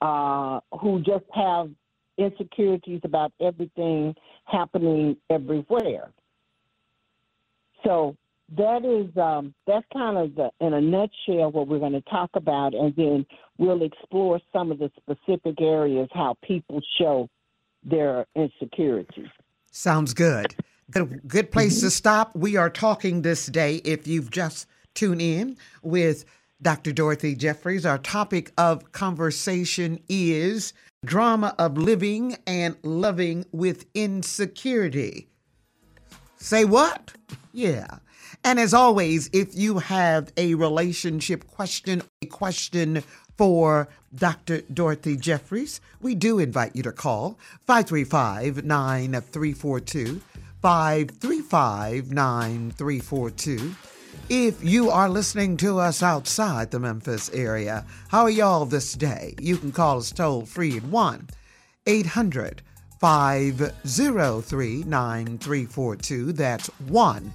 uh, 0.00 0.60
who 0.80 1.00
just 1.00 1.24
have 1.32 1.70
insecurities 2.18 3.00
about 3.04 3.32
everything 3.40 4.14
happening 4.44 5.16
everywhere. 5.30 6.10
So 7.84 8.16
that 8.56 8.84
is 8.84 9.16
um, 9.16 9.54
that's 9.66 9.86
kind 9.92 10.18
of 10.18 10.34
the, 10.34 10.50
in 10.60 10.74
a 10.74 10.80
nutshell 10.80 11.50
what 11.50 11.68
we're 11.68 11.78
going 11.78 11.92
to 11.92 12.00
talk 12.02 12.30
about, 12.34 12.74
and 12.74 12.94
then 12.96 13.26
we'll 13.58 13.82
explore 13.82 14.40
some 14.52 14.70
of 14.70 14.78
the 14.78 14.90
specific 14.96 15.60
areas 15.60 16.08
how 16.12 16.36
people 16.42 16.80
show 16.98 17.28
their 17.82 18.26
insecurities. 18.34 19.28
Sounds 19.70 20.14
good. 20.14 20.54
Good, 20.90 21.22
good 21.26 21.50
place 21.50 21.80
to 21.80 21.90
stop. 21.90 22.36
We 22.36 22.56
are 22.56 22.68
talking 22.68 23.22
this 23.22 23.46
day, 23.46 23.76
if 23.76 24.06
you've 24.06 24.30
just 24.30 24.66
tuned 24.94 25.22
in, 25.22 25.56
with 25.82 26.24
Dr. 26.62 26.92
Dorothy 26.92 27.34
Jeffries. 27.34 27.84
Our 27.84 27.98
topic 27.98 28.52
of 28.56 28.92
conversation 28.92 30.00
is 30.08 30.72
drama 31.04 31.54
of 31.58 31.76
living 31.76 32.36
and 32.46 32.76
loving 32.82 33.44
with 33.52 33.86
insecurity. 33.94 35.28
Say 36.38 36.64
what? 36.64 37.12
Yeah. 37.52 37.98
And 38.42 38.58
as 38.58 38.74
always, 38.74 39.30
if 39.32 39.54
you 39.54 39.78
have 39.78 40.32
a 40.36 40.54
relationship 40.54 41.46
question, 41.46 42.02
a 42.22 42.26
question 42.26 43.02
for 43.36 43.88
Dr. 44.14 44.60
Dorothy 44.62 45.16
Jeffries, 45.16 45.80
we 46.00 46.14
do 46.14 46.38
invite 46.38 46.76
you 46.76 46.82
to 46.82 46.92
call 46.92 47.38
535 47.66 48.64
9342. 48.64 50.20
535 50.62 52.12
9342. 52.12 53.74
If 54.30 54.64
you 54.64 54.88
are 54.88 55.10
listening 55.10 55.58
to 55.58 55.78
us 55.78 56.02
outside 56.02 56.70
the 56.70 56.80
Memphis 56.80 57.28
area, 57.34 57.84
how 58.08 58.22
are 58.22 58.30
y'all 58.30 58.64
this 58.64 58.94
day? 58.94 59.34
You 59.38 59.58
can 59.58 59.70
call 59.70 59.98
us 59.98 60.10
toll 60.10 60.46
free 60.46 60.78
at 60.78 60.84
1 60.84 61.28
800 61.86 62.62
503 62.98 64.84
9342. 64.84 66.32
That's 66.32 66.68
1 66.68 67.32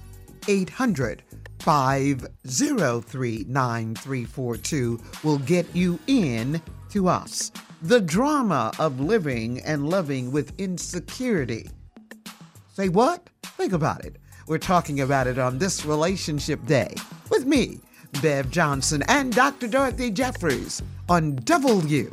800 0.48 1.22
503 1.60 3.44
9342 3.48 5.00
will 5.22 5.38
get 5.38 5.76
you 5.76 5.96
in 6.08 6.60
to 6.90 7.06
us. 7.06 7.52
The 7.82 8.00
drama 8.00 8.72
of 8.80 8.98
living 8.98 9.60
and 9.60 9.88
loving 9.88 10.32
with 10.32 10.58
insecurity. 10.58 11.70
Say 12.74 12.88
what? 12.88 13.30
Think 13.44 13.74
about 13.74 14.04
it. 14.04 14.16
We're 14.50 14.58
talking 14.58 15.00
about 15.02 15.28
it 15.28 15.38
on 15.38 15.58
this 15.58 15.86
relationship 15.86 16.66
day 16.66 16.92
with 17.30 17.46
me, 17.46 17.78
Bev 18.20 18.50
Johnson, 18.50 19.04
and 19.06 19.32
Dr. 19.32 19.68
Dorothy 19.68 20.10
Jeffries 20.10 20.82
on 21.08 21.36
WDIA. 21.36 22.10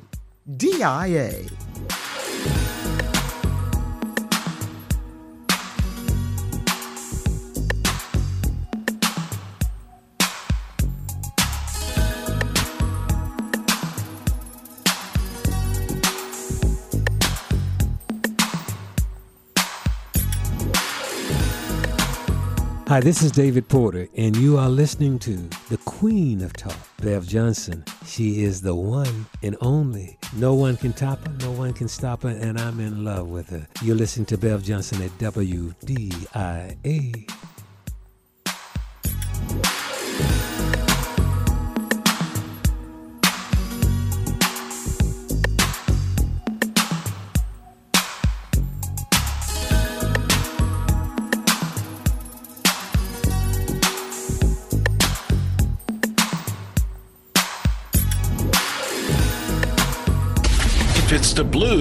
Hi, 22.87 23.01
this 23.01 23.21
is 23.21 23.33
David 23.33 23.67
Porter, 23.67 24.07
and 24.15 24.33
you 24.37 24.57
are 24.57 24.69
listening 24.69 25.19
to 25.19 25.35
the 25.67 25.75
Queen 25.79 26.41
of 26.41 26.53
Talk, 26.53 26.77
Bev 27.01 27.27
Johnson. 27.27 27.83
She 28.05 28.43
is 28.43 28.61
the 28.61 28.75
one 28.75 29.25
and 29.43 29.57
only. 29.59 30.17
No 30.37 30.53
one 30.53 30.77
can 30.77 30.93
top 30.93 31.19
her, 31.27 31.33
no 31.41 31.51
one 31.51 31.73
can 31.73 31.89
stop 31.89 32.23
her, 32.23 32.29
and 32.29 32.57
I'm 32.57 32.79
in 32.79 33.03
love 33.03 33.27
with 33.27 33.49
her. 33.49 33.67
You're 33.83 33.97
listening 33.97 34.27
to 34.27 34.37
Bev 34.37 34.63
Johnson 34.63 35.01
at 35.01 35.11
WDIA. 35.17 35.67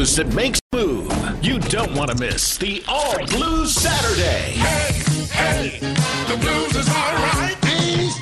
The 0.06 0.12
blues 0.12 0.16
that 0.16 0.34
makes 0.34 0.60
move, 0.72 1.44
you 1.44 1.58
don't 1.58 1.92
want 1.96 2.10
to 2.10 2.16
miss 2.18 2.56
the 2.58 2.82
All 2.86 3.16
Blues 3.26 3.74
Saturday. 3.74 4.52
Hey, 4.52 4.92
hey, 5.30 5.78
the 6.28 6.36
blues 6.36 6.76
is 6.76 6.88
alright. 6.88 7.56
Ain't 7.66 8.12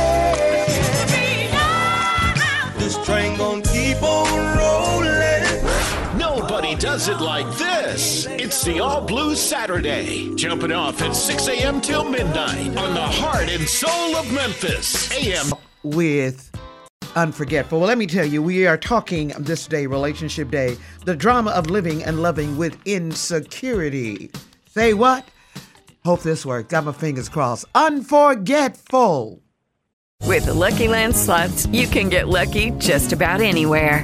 This 2.77 2.97
train 3.05 3.37
gonna 3.37 3.63
keep 3.63 4.01
on 4.03 4.57
rolling. 4.57 6.19
Nobody 6.19 6.75
does 6.75 7.07
it 7.07 7.19
like 7.19 7.47
this. 7.57 8.27
It's 8.27 8.63
the 8.63 8.79
All 8.79 9.01
Blues 9.01 9.39
Saturday, 9.39 10.35
jumping 10.35 10.71
off 10.71 11.01
at 11.01 11.15
6 11.15 11.47
a.m. 11.47 11.81
till 11.81 12.03
midnight 12.03 12.77
on 12.77 12.93
the 12.93 13.01
heart 13.01 13.49
and 13.49 13.67
soul 13.67 14.15
of 14.15 14.31
Memphis. 14.31 15.11
AM 15.11 15.51
with 15.83 16.54
Unforgettable. 17.15 17.79
Well, 17.79 17.87
let 17.87 17.97
me 17.97 18.07
tell 18.07 18.25
you, 18.25 18.43
we 18.43 18.67
are 18.67 18.77
talking 18.77 19.29
this 19.39 19.67
day, 19.67 19.87
Relationship 19.87 20.51
Day, 20.51 20.77
the 21.05 21.15
drama 21.15 21.51
of 21.51 21.67
living 21.67 22.03
and 22.03 22.21
loving 22.21 22.57
with 22.57 22.77
insecurity. 22.85 24.31
Say 24.69 24.93
what? 24.93 25.25
Hope 26.03 26.21
this 26.21 26.45
works. 26.45 26.67
Got 26.67 26.85
my 26.85 26.91
fingers 26.91 27.29
crossed. 27.29 27.65
Unforgetful. 27.73 29.39
With 30.23 30.45
the 30.45 30.53
Lucky 30.53 30.87
Land 30.87 31.15
slots, 31.15 31.65
you 31.67 31.87
can 31.87 32.09
get 32.09 32.27
lucky 32.27 32.71
just 32.71 33.13
about 33.13 33.41
anywhere. 33.41 34.03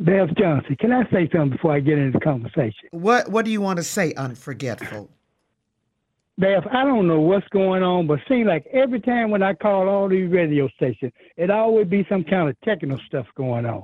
Bev 0.00 0.32
Johnson, 0.36 0.76
can 0.78 0.92
I 0.92 1.02
say 1.10 1.28
something 1.32 1.50
before 1.50 1.72
I 1.72 1.80
get 1.80 1.98
into 1.98 2.18
the 2.18 2.24
conversation? 2.24 2.88
What 2.92 3.30
What 3.30 3.44
do 3.44 3.50
you 3.50 3.60
want 3.60 3.78
to 3.78 3.82
say, 3.82 4.12
Unforgetful? 4.14 5.08
Bev, 6.38 6.62
I 6.70 6.84
don't 6.84 7.08
know 7.08 7.20
what's 7.20 7.48
going 7.48 7.82
on, 7.82 8.06
but 8.06 8.20
seems 8.28 8.46
like 8.46 8.64
every 8.72 9.00
time 9.00 9.30
when 9.30 9.42
I 9.42 9.54
call 9.54 9.88
all 9.88 10.08
these 10.08 10.30
radio 10.30 10.68
stations, 10.68 11.12
it 11.36 11.50
always 11.50 11.88
be 11.88 12.06
some 12.08 12.22
kind 12.22 12.48
of 12.48 12.60
technical 12.60 12.98
stuff 13.08 13.26
going 13.34 13.66
on. 13.66 13.82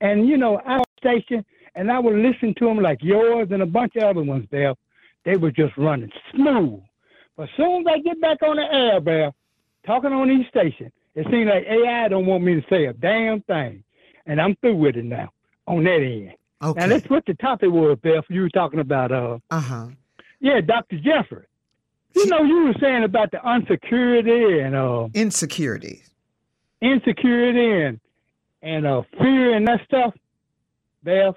And 0.00 0.26
you 0.26 0.36
know, 0.36 0.60
our 0.66 0.82
station, 0.98 1.44
and 1.76 1.92
I 1.92 2.00
would 2.00 2.16
listen 2.16 2.54
to 2.58 2.64
them 2.64 2.78
like 2.78 2.98
yours 3.00 3.48
and 3.52 3.62
a 3.62 3.66
bunch 3.66 3.94
of 3.94 4.02
other 4.02 4.22
ones, 4.22 4.46
Bev. 4.50 4.76
They 5.24 5.36
were 5.36 5.52
just 5.52 5.76
running 5.76 6.10
smooth. 6.34 6.80
But 7.36 7.44
as 7.44 7.50
soon 7.56 7.86
as 7.86 7.94
I 7.94 7.98
get 8.00 8.20
back 8.20 8.42
on 8.42 8.56
the 8.56 8.64
air, 8.64 9.00
Bev, 9.00 9.32
talking 9.86 10.12
on 10.12 10.26
these 10.26 10.46
stations, 10.48 10.90
it 11.14 11.24
seems 11.30 11.46
like 11.46 11.64
AI 11.68 12.08
don't 12.08 12.26
want 12.26 12.42
me 12.42 12.56
to 12.56 12.66
say 12.68 12.86
a 12.86 12.92
damn 12.92 13.42
thing. 13.42 13.84
And 14.26 14.40
I'm 14.40 14.56
through 14.56 14.74
with 14.74 14.96
it 14.96 15.04
now 15.04 15.30
on 15.66 15.84
that 15.84 16.00
end. 16.02 16.32
Okay. 16.62 16.80
Now 16.80 16.86
let's 16.86 17.08
what 17.10 17.24
the 17.26 17.34
topic 17.34 17.70
was, 17.70 17.98
Beth. 18.02 18.24
You 18.28 18.42
were 18.42 18.48
talking 18.50 18.80
about 18.80 19.10
uh 19.12 19.38
Uh 19.50 19.60
huh. 19.60 19.86
yeah, 20.40 20.60
Dr. 20.60 20.98
Jeffrey. 20.98 21.44
You 22.14 22.26
know, 22.26 22.42
you 22.42 22.64
were 22.64 22.74
saying 22.80 23.04
about 23.04 23.30
the 23.30 23.40
insecurity 23.56 24.60
and 24.60 24.74
uh 24.76 25.08
Insecurity. 25.14 26.02
insecurity 26.80 27.82
and 27.86 28.00
and 28.62 28.86
uh 28.86 29.02
fear 29.18 29.54
and 29.56 29.66
that 29.66 29.80
stuff. 29.84 30.14
Beth, 31.02 31.34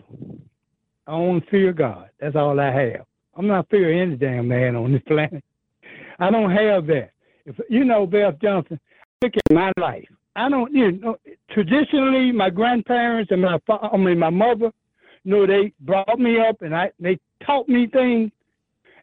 I 1.08 1.12
only 1.12 1.46
fear 1.50 1.74
God. 1.74 2.10
That's 2.20 2.36
all 2.36 2.60
I 2.60 2.72
have. 2.72 3.06
I'm 3.36 3.48
not 3.48 3.68
fearing 3.70 4.00
any 4.00 4.16
damn 4.16 4.48
man 4.48 4.76
on 4.76 4.92
this 4.92 5.02
planet. 5.08 5.44
I 6.20 6.30
don't 6.30 6.52
have 6.52 6.86
that. 6.88 7.12
If 7.46 7.56
you 7.70 7.84
know 7.84 8.06
Beth 8.06 8.40
Johnson, 8.42 8.80
look 9.22 9.34
at 9.36 9.54
my 9.54 9.72
life. 9.80 10.08
I 10.36 10.50
don't 10.50 10.74
you 10.74 10.92
know 10.94 11.18
traditionally 11.52 12.32
my 12.32 12.50
grandparents 12.50 13.32
and 13.32 13.42
my 13.42 13.58
I 13.70 13.98
mean 13.98 14.20
my 14.20 14.30
mother, 14.30 14.72
you 15.24 15.32
know, 15.32 15.48
they 15.48 15.74
brought 15.82 16.20
me 16.20 16.40
up 16.40 16.62
and 16.62 16.76
I 16.76 16.92
they 17.00 17.20
taught 17.46 17.68
me 17.70 17.88
things 17.88 18.32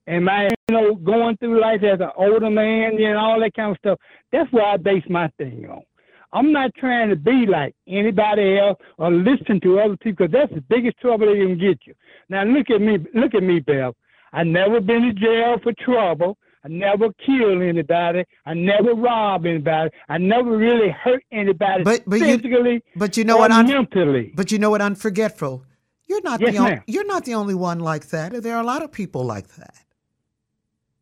and 0.06 0.24
my 0.24 0.48
you 0.68 0.74
know 0.76 0.94
going 0.94 1.36
through 1.38 1.60
life 1.60 1.82
as 1.82 2.00
an 2.00 2.10
older 2.16 2.50
man, 2.50 2.96
know, 2.98 3.18
all 3.18 3.40
that 3.40 3.54
kind 3.54 3.72
of 3.72 3.78
stuff. 3.78 3.98
That's 4.30 4.52
where 4.52 4.64
I 4.66 4.76
base 4.76 5.04
my 5.08 5.28
thing 5.38 5.66
on. 5.70 5.82
I'm 6.32 6.50
not 6.52 6.74
trying 6.76 7.10
to 7.10 7.16
be 7.16 7.46
like 7.46 7.74
anybody 7.86 8.58
else 8.58 8.78
or 8.96 9.10
listen 9.10 9.60
to 9.60 9.80
other 9.80 9.96
people 9.98 10.26
because 10.26 10.32
that's 10.32 10.54
the 10.54 10.62
biggest 10.62 10.98
trouble 10.98 11.26
they 11.26 11.38
can 11.38 11.58
get 11.58 11.78
you. 11.86 11.94
Now 12.28 12.44
look 12.44 12.70
at 12.70 12.80
me, 12.80 12.98
look 13.14 13.34
at 13.34 13.42
me, 13.42 13.60
Bev. 13.60 13.94
I 14.32 14.44
never 14.44 14.80
been 14.80 15.02
to 15.02 15.12
jail 15.12 15.56
for 15.62 15.72
trouble. 15.84 16.38
I 16.64 16.68
never 16.68 17.08
kill 17.26 17.60
anybody. 17.62 18.24
I 18.46 18.54
never 18.54 18.94
rob 18.94 19.46
anybody. 19.46 19.90
I 20.08 20.18
never 20.18 20.56
really 20.56 20.90
hurt 20.90 21.24
anybody 21.32 21.82
But 21.82 22.02
but 22.06 22.20
you 22.20 22.26
physically 22.26 22.82
but 22.96 23.16
you 23.16 23.24
know 23.24 23.36
what? 23.38 23.50
Un- 23.50 23.66
mentally. 23.66 24.32
but 24.36 24.52
you 24.52 24.58
know 24.58 24.70
what? 24.70 24.80
Unforgetful. 24.80 25.64
You're 26.06 26.22
not 26.22 26.40
Yes, 26.40 26.52
the 26.52 26.58
only. 26.58 26.80
You're 26.86 27.06
not 27.06 27.24
the 27.24 27.34
only 27.34 27.54
one 27.54 27.80
like 27.80 28.08
that. 28.10 28.42
There 28.42 28.54
are 28.54 28.60
a 28.62 28.66
lot 28.66 28.82
of 28.82 28.92
people 28.92 29.24
like 29.24 29.48
that. 29.56 29.74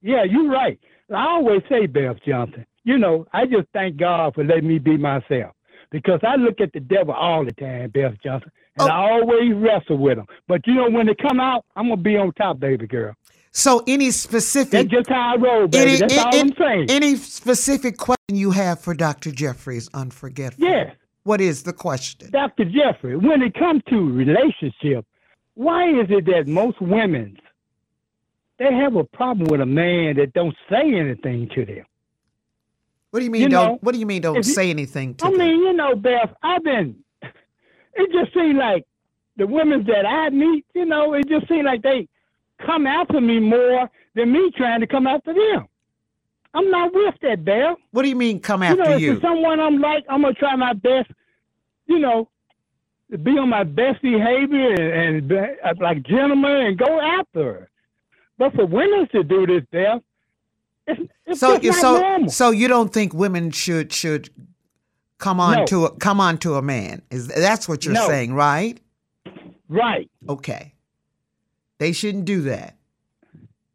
Yeah, 0.02 0.24
you're 0.24 0.48
right. 0.48 0.78
I 1.14 1.24
always 1.26 1.62
say, 1.68 1.86
Beth 1.86 2.16
Johnson, 2.26 2.64
you 2.84 2.96
know, 2.96 3.26
I 3.32 3.44
just 3.46 3.66
thank 3.72 3.96
God 3.96 4.34
for 4.34 4.44
letting 4.44 4.68
me 4.68 4.78
be 4.78 4.96
myself 4.96 5.54
because 5.90 6.20
I 6.22 6.36
look 6.36 6.60
at 6.60 6.72
the 6.72 6.80
devil 6.80 7.12
all 7.12 7.44
the 7.44 7.52
time, 7.52 7.90
Beth 7.90 8.14
Johnson, 8.22 8.50
and 8.78 8.88
Oh. 8.88 8.92
I 8.92 9.10
always 9.10 9.52
wrestle 9.56 9.98
with 9.98 10.18
him. 10.18 10.26
But 10.48 10.66
you 10.66 10.74
know, 10.74 10.88
when 10.88 11.06
they 11.06 11.14
come 11.16 11.40
out, 11.40 11.64
I'm 11.76 11.88
gonna 11.88 12.00
be 12.00 12.16
on 12.16 12.32
top, 12.32 12.60
baby 12.60 12.86
girl. 12.86 13.14
So, 13.52 13.82
any 13.88 14.10
specific 14.12 14.70
That's 14.70 14.88
just 14.88 15.08
how 15.08 15.34
I 15.34 15.36
roll, 15.36 15.66
baby. 15.66 15.90
any, 15.92 15.98
That's 15.98 16.16
all 16.18 16.30
I'm 16.34 16.52
saying. 16.56 16.86
any 16.88 17.16
specific 17.16 17.96
question 17.98 18.36
you 18.36 18.52
have 18.52 18.80
for 18.80 18.94
Dr. 18.94 19.32
Jeffries 19.32 19.88
Unforgettable? 19.92 20.64
Yes. 20.64 20.94
What 21.24 21.40
is 21.40 21.64
the 21.64 21.72
question? 21.72 22.30
Dr. 22.30 22.64
Jeffrey, 22.64 23.16
when 23.16 23.42
it 23.42 23.54
comes 23.54 23.82
to 23.90 23.96
relationship, 24.12 25.04
why 25.54 25.88
is 25.88 26.06
it 26.10 26.26
that 26.26 26.46
most 26.46 26.80
women 26.80 27.36
they 28.58 28.72
have 28.72 28.94
a 28.94 29.04
problem 29.04 29.48
with 29.50 29.60
a 29.60 29.66
man 29.66 30.16
that 30.16 30.32
don't 30.32 30.54
say 30.70 30.94
anything 30.94 31.48
to 31.54 31.64
them? 31.64 31.84
What 33.10 33.18
do 33.20 33.24
you 33.24 33.30
mean 33.32 33.42
You 33.42 33.48
don't 33.48 33.66
know, 33.72 33.78
what 33.80 33.92
do 33.92 33.98
you 33.98 34.06
mean 34.06 34.22
don't 34.22 34.36
if 34.36 34.46
you- 34.46 34.52
say 34.52 34.70
anything 34.70 35.14
to 35.16 35.26
I 35.26 35.30
them? 35.30 35.38
mean, 35.38 35.60
you 35.60 35.72
know, 35.72 35.96
Beth, 35.96 36.32
I've 36.42 36.62
been. 36.62 36.96
It 37.94 38.12
just 38.12 38.32
seems 38.32 38.54
like 38.56 38.86
the 39.36 39.46
women 39.48 39.84
that 39.88 40.06
I 40.06 40.30
meet, 40.30 40.64
you 40.74 40.84
know, 40.86 41.12
it 41.14 41.28
just 41.28 41.48
seems 41.48 41.64
like 41.64 41.82
they 41.82 42.06
come 42.66 42.86
after 42.86 43.20
me 43.20 43.40
more 43.40 43.88
than 44.14 44.32
me 44.32 44.50
trying 44.56 44.80
to 44.80 44.86
come 44.86 45.06
after 45.06 45.32
them. 45.32 45.66
I'm 46.52 46.70
not 46.70 46.92
with 46.92 47.14
that, 47.22 47.44
Beth. 47.44 47.76
What 47.92 48.02
do 48.02 48.08
you 48.08 48.16
mean 48.16 48.40
come 48.40 48.62
you 48.62 48.68
after 48.68 48.82
know, 48.84 48.94
if 48.94 49.00
you? 49.00 49.20
someone 49.20 49.60
I'm 49.60 49.78
like, 49.80 50.04
I'm 50.08 50.22
gonna 50.22 50.34
try 50.34 50.56
my 50.56 50.72
best, 50.72 51.10
you 51.86 51.98
know, 51.98 52.28
to 53.10 53.18
be 53.18 53.32
on 53.38 53.48
my 53.48 53.64
best 53.64 54.02
behavior 54.02 54.72
and, 54.74 55.30
and 55.30 55.32
uh, 55.32 55.74
like 55.80 56.02
gentleman 56.04 56.56
and 56.66 56.78
go 56.78 57.00
after 57.00 57.42
her. 57.44 57.70
But 58.38 58.54
for 58.54 58.66
women 58.66 59.06
to 59.12 59.22
do 59.22 59.46
this, 59.46 59.62
Beth, 59.70 60.00
it's, 60.86 61.00
it's 61.26 61.40
so 61.40 61.58
so 61.60 61.98
normal. 62.00 62.30
so 62.30 62.50
you 62.50 62.66
don't 62.68 62.92
think 62.92 63.14
women 63.14 63.50
should 63.52 63.92
should 63.92 64.30
come 65.18 65.38
on 65.38 65.58
No. 65.58 65.64
to 65.66 65.84
a, 65.86 65.96
come 65.98 66.20
on 66.20 66.38
to 66.38 66.54
a 66.54 66.62
man? 66.62 67.02
Is 67.10 67.28
that's 67.28 67.68
what 67.68 67.84
you're 67.84 67.94
No. 67.94 68.06
saying, 68.08 68.32
right? 68.34 68.80
Right. 69.68 70.10
Okay. 70.28 70.74
They 71.80 71.92
shouldn't 71.92 72.26
do 72.26 72.42
that. 72.42 72.76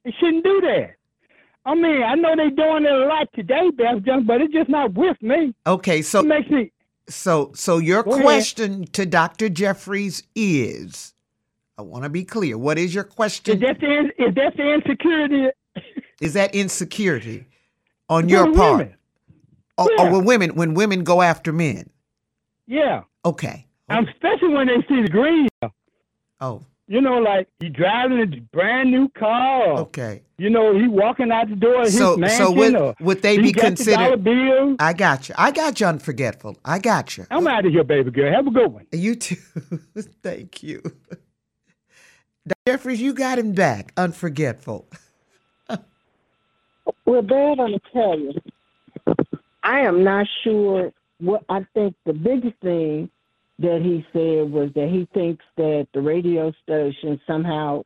They 0.05 0.11
shouldn't 0.19 0.43
do 0.43 0.61
that. 0.61 0.91
I 1.65 1.73
mean, 1.73 2.03
I 2.03 2.13
know 2.13 2.35
they're 2.35 2.51
doing 2.51 2.85
it 2.85 2.91
a 2.91 3.05
lot 3.07 3.27
today, 3.33 3.71
Beth, 3.71 4.03
Johnson, 4.03 4.25
but 4.27 4.39
it's 4.41 4.53
just 4.53 4.69
not 4.69 4.93
with 4.93 5.19
me. 5.23 5.55
Okay, 5.65 6.03
so 6.03 6.19
It 6.19 6.27
makes 6.27 6.49
me 6.49 6.71
so 7.09 7.51
so 7.55 7.79
your 7.79 8.03
Go 8.03 8.11
ahead. 8.13 8.23
question 8.23 8.85
to 8.93 9.05
Dr. 9.07 9.49
Jeffries 9.49 10.21
is 10.35 11.15
I 11.77 11.81
want 11.81 12.03
to 12.03 12.09
be 12.09 12.23
clear. 12.23 12.57
What 12.59 12.77
is 12.77 12.93
your 12.93 13.05
is 13.05 13.13
question? 13.13 13.59
that 13.59 13.79
the 13.79 14.11
is 14.23 14.35
that 14.35 14.53
the 14.55 14.71
insecurity 14.73 15.47
Is 16.21 16.33
that 16.33 16.53
insecurity 16.53 17.45
on 18.07 18.29
your 18.29 18.53
part? 18.53 18.77
women? 18.77 18.95
Or, 19.79 19.89
Yeah. 19.97 20.03
or 20.07 20.11
when 20.11 20.25
women 20.25 20.49
when 20.55 20.73
women 20.75 21.03
go 21.03 21.23
after 21.23 21.51
men? 21.51 21.89
Yeah, 22.67 23.01
Okay. 23.25 23.65
um, 23.89 24.07
especially 24.07 24.49
when 24.53 24.67
they 24.67 24.77
see 24.87 25.01
the 25.01 25.09
green. 25.09 25.47
Oh, 26.39 26.61
You 26.87 27.01
know, 27.01 27.17
like 27.17 27.47
he 27.59 27.69
driving 27.69 28.19
a 28.21 28.25
brand 28.55 28.91
new 28.91 29.09
car. 29.09 29.79
Okay. 29.79 30.21
You 30.37 30.51
know, 30.51 30.77
he 30.77 30.87
walking 30.87 31.31
out 31.31 31.49
the 31.49 31.55
door 31.55 31.79
of 31.79 31.85
his 31.85 31.97
So 31.97 32.15
mansion. 32.15 32.37
so 32.37 32.51
would 32.51 32.75
or 32.75 32.95
would 32.99 33.21
they 33.23 33.37
be 33.39 33.51
got 33.51 33.61
the 33.61 33.67
considered? 33.67 34.23
bill. 34.23 34.75
I 34.77 34.93
got 34.93 35.27
you. 35.27 35.35
I 35.37 35.49
got 35.51 35.79
you 35.79 35.87
unforgetful. 35.87 36.57
I 36.63 36.77
got 36.77 37.17
you. 37.17 37.25
I'm 37.31 37.47
out 37.47 37.65
of 37.65 37.71
here, 37.71 37.83
baby 37.83 38.11
girl. 38.11 38.31
Have 38.31 38.45
a 38.45 38.51
good 38.51 38.71
one. 38.71 38.85
You 38.91 39.15
too. 39.15 39.35
Thank 40.21 40.61
you. 40.61 40.83
Jeffries, 42.67 43.01
you 43.01 43.13
got 43.13 43.39
him 43.39 43.53
back. 43.53 43.93
Unforgetful. 43.95 44.85
Well, 47.05 47.21
Dad, 47.23 47.59
I'm 47.59 47.71
gonna 47.71 47.79
tell 47.91 48.19
you, 48.19 48.33
I 49.63 49.79
am 49.81 50.03
not 50.03 50.27
sure 50.43 50.91
what 51.19 51.43
I 51.49 51.65
think. 51.73 51.95
The 52.05 52.13
biggest 52.13 52.55
thing 52.61 53.09
that 53.59 53.81
he 53.81 54.05
said 54.11 54.51
was 54.51 54.69
that 54.75 54.89
he 54.89 55.07
thinks 55.13 55.43
that 55.57 55.87
the 55.93 56.01
radio 56.01 56.51
station 56.63 57.19
somehow 57.25 57.83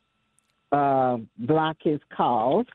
uh, 0.71 1.17
block 1.37 1.77
his 1.81 1.99
calls. 2.15 2.65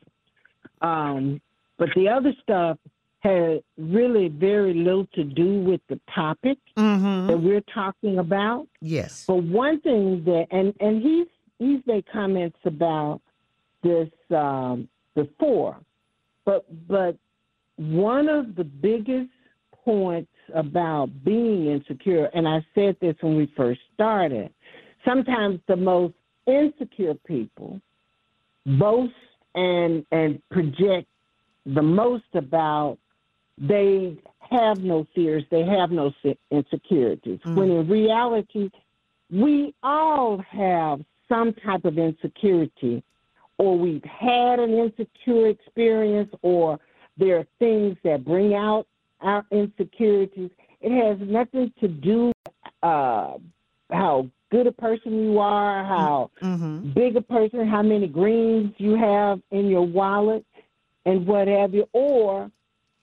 Um, 0.80 1.40
but 1.78 1.88
the 1.96 2.08
other 2.08 2.32
stuff 2.42 2.78
had 3.20 3.62
really 3.78 4.28
very 4.28 4.74
little 4.74 5.06
to 5.14 5.24
do 5.24 5.60
with 5.60 5.80
the 5.88 5.98
topic 6.14 6.58
Mm-hmm. 6.76 7.28
that 7.28 7.38
we're 7.38 7.62
talking 7.72 8.18
about. 8.18 8.66
Yes. 8.80 9.24
But 9.28 9.44
one 9.44 9.80
thing 9.80 10.24
that 10.24 10.46
and 10.50 10.74
and 10.80 11.00
he's 11.02 11.28
he's 11.60 11.80
made 11.86 12.04
comments 12.12 12.58
about 12.64 13.20
this 13.84 14.08
um, 14.30 14.88
before, 15.14 15.76
but 16.44 16.64
but 16.88 17.16
one 17.76 18.28
of 18.28 18.56
the 18.56 18.64
biggest 18.64 19.30
points 19.84 20.30
about 20.54 21.10
being 21.24 21.66
insecure, 21.66 22.26
and 22.34 22.46
I 22.46 22.64
said 22.74 22.96
this 23.00 23.16
when 23.20 23.36
we 23.36 23.52
first 23.56 23.80
started, 23.94 24.52
sometimes 25.04 25.60
the 25.68 25.76
most 25.76 26.14
insecure 26.46 27.14
people 27.26 27.80
boast 28.66 29.12
and 29.54 30.04
and 30.10 30.40
project 30.50 31.08
the 31.66 31.82
most 31.82 32.24
about 32.34 32.98
they 33.56 34.16
have 34.50 34.78
no 34.78 35.06
fears, 35.14 35.44
they 35.50 35.64
have 35.64 35.90
no 35.90 36.12
se- 36.22 36.38
insecurities. 36.50 37.40
Mm. 37.44 37.54
When 37.54 37.70
in 37.70 37.88
reality, 37.88 38.70
we 39.30 39.74
all 39.82 40.42
have 40.50 41.00
some 41.28 41.54
type 41.64 41.84
of 41.84 41.98
insecurity, 41.98 43.02
or 43.58 43.78
we've 43.78 44.04
had 44.04 44.58
an 44.58 44.72
insecure 44.74 45.48
experience, 45.48 46.30
or 46.42 46.78
there 47.16 47.38
are 47.38 47.46
things 47.58 47.96
that 48.04 48.24
bring 48.24 48.54
out 48.54 48.86
our 49.20 49.44
insecurities. 49.50 50.50
It 50.80 50.92
has 51.04 51.18
nothing 51.28 51.72
to 51.80 51.88
do 51.88 52.32
uh, 52.82 53.34
how 53.90 54.28
good 54.50 54.66
a 54.66 54.72
person 54.72 55.22
you 55.22 55.38
are, 55.38 55.84
how 55.84 56.30
Mm-hmm. 56.42 56.90
big 56.92 57.16
a 57.16 57.22
person, 57.22 57.66
how 57.66 57.82
many 57.82 58.06
greens 58.06 58.74
you 58.76 58.96
have 58.96 59.40
in 59.50 59.68
your 59.68 59.86
wallet, 59.86 60.44
and 61.06 61.26
what 61.26 61.48
have 61.48 61.72
you, 61.72 61.88
or 61.92 62.50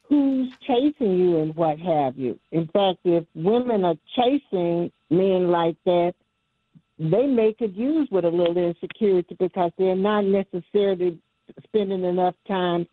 who's 0.07 0.49
chasing 0.67 1.17
you 1.17 1.39
and 1.39 1.55
what 1.55 1.79
have 1.79 2.17
you. 2.17 2.37
In 2.51 2.67
fact, 2.67 2.99
if 3.05 3.23
women 3.33 3.85
are 3.85 3.95
chasing 4.15 4.91
men 5.09 5.49
like 5.49 5.77
that, 5.85 6.13
they 6.99 7.25
may 7.25 7.53
could 7.53 7.75
use 7.75 8.07
with 8.11 8.25
a 8.25 8.29
little 8.29 8.57
insecurity 8.57 9.35
because 9.39 9.71
they're 9.77 9.95
not 9.95 10.25
necessarily 10.25 11.17
spending 11.63 12.03
enough 12.03 12.35
time 12.47 12.85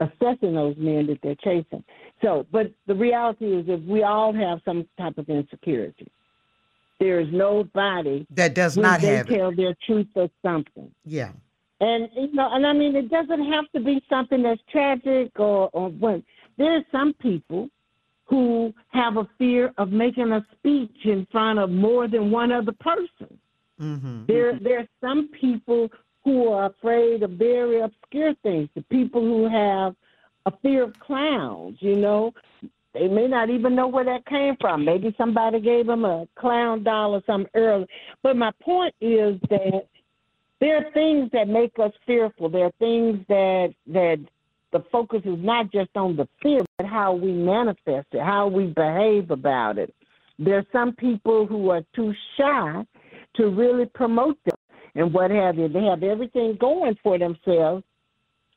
assessing 0.00 0.54
those 0.54 0.76
men 0.78 1.06
that 1.08 1.18
they're 1.22 1.34
chasing. 1.36 1.84
So, 2.22 2.46
but 2.52 2.70
the 2.86 2.94
reality 2.94 3.46
is 3.46 3.64
if 3.68 3.80
we 3.84 4.02
all 4.02 4.32
have 4.32 4.60
some 4.64 4.86
type 4.98 5.16
of 5.18 5.28
insecurity. 5.28 6.08
There 6.98 7.18
is 7.18 7.28
nobody 7.32 8.26
That 8.34 8.54
does 8.54 8.76
not 8.76 9.00
have 9.00 9.30
it. 9.30 9.34
tell 9.34 9.54
their 9.54 9.74
truth 9.86 10.08
or 10.14 10.28
something. 10.42 10.90
Yeah. 11.06 11.32
And 11.80 12.10
you 12.14 12.30
know, 12.34 12.50
and 12.52 12.66
I 12.66 12.74
mean, 12.74 12.94
it 12.94 13.08
doesn't 13.10 13.50
have 13.50 13.64
to 13.74 13.80
be 13.80 14.02
something 14.10 14.42
that's 14.42 14.60
tragic 14.70 15.30
or 15.38 15.70
or 15.72 15.88
what. 15.88 16.22
There 16.58 16.76
are 16.76 16.84
some 16.92 17.14
people 17.14 17.70
who 18.26 18.74
have 18.88 19.16
a 19.16 19.26
fear 19.38 19.72
of 19.78 19.90
making 19.90 20.30
a 20.30 20.44
speech 20.58 20.94
in 21.04 21.26
front 21.32 21.58
of 21.58 21.70
more 21.70 22.06
than 22.06 22.30
one 22.30 22.52
other 22.52 22.72
person. 22.72 23.38
Mm-hmm. 23.80 24.26
There, 24.26 24.58
there 24.60 24.80
are 24.80 24.88
some 25.00 25.30
people 25.40 25.88
who 26.22 26.48
are 26.48 26.66
afraid 26.66 27.22
of 27.22 27.30
very 27.30 27.80
obscure 27.80 28.34
things. 28.42 28.68
The 28.74 28.82
people 28.82 29.22
who 29.22 29.48
have 29.48 29.96
a 30.46 30.52
fear 30.62 30.84
of 30.84 30.98
clowns, 31.00 31.76
you 31.80 31.96
know, 31.96 32.32
they 32.92 33.06
may 33.06 33.28
not 33.28 33.50
even 33.50 33.76
know 33.76 33.86
where 33.86 34.04
that 34.04 34.26
came 34.26 34.56
from. 34.60 34.84
Maybe 34.84 35.14
somebody 35.16 35.60
gave 35.60 35.86
them 35.86 36.04
a 36.04 36.26
clown 36.36 36.82
doll 36.82 37.14
or 37.14 37.22
something 37.26 37.50
early. 37.54 37.86
But 38.22 38.36
my 38.36 38.50
point 38.62 38.94
is 39.00 39.38
that 39.48 39.86
there 40.60 40.76
are 40.76 40.92
things 40.92 41.30
that 41.32 41.48
make 41.48 41.78
us 41.78 41.92
fearful. 42.06 42.48
There 42.48 42.66
are 42.66 42.72
things 42.78 43.24
that 43.28 43.74
that 43.86 44.18
the 44.72 44.84
focus 44.92 45.22
is 45.24 45.38
not 45.38 45.72
just 45.72 45.90
on 45.96 46.16
the 46.16 46.28
fear, 46.42 46.60
but 46.76 46.86
how 46.86 47.12
we 47.12 47.32
manifest 47.32 48.08
it, 48.12 48.20
how 48.20 48.46
we 48.48 48.66
behave 48.66 49.30
about 49.30 49.78
it. 49.78 49.94
There 50.38 50.58
are 50.58 50.66
some 50.72 50.94
people 50.94 51.46
who 51.46 51.70
are 51.70 51.82
too 51.94 52.12
shy 52.36 52.84
to 53.36 53.48
really 53.48 53.86
promote 53.86 54.38
them 54.44 54.56
and 54.94 55.12
what 55.12 55.30
have 55.30 55.58
you. 55.58 55.68
They 55.68 55.84
have 55.84 56.02
everything 56.02 56.56
going 56.60 56.96
for 57.02 57.18
themselves, 57.18 57.84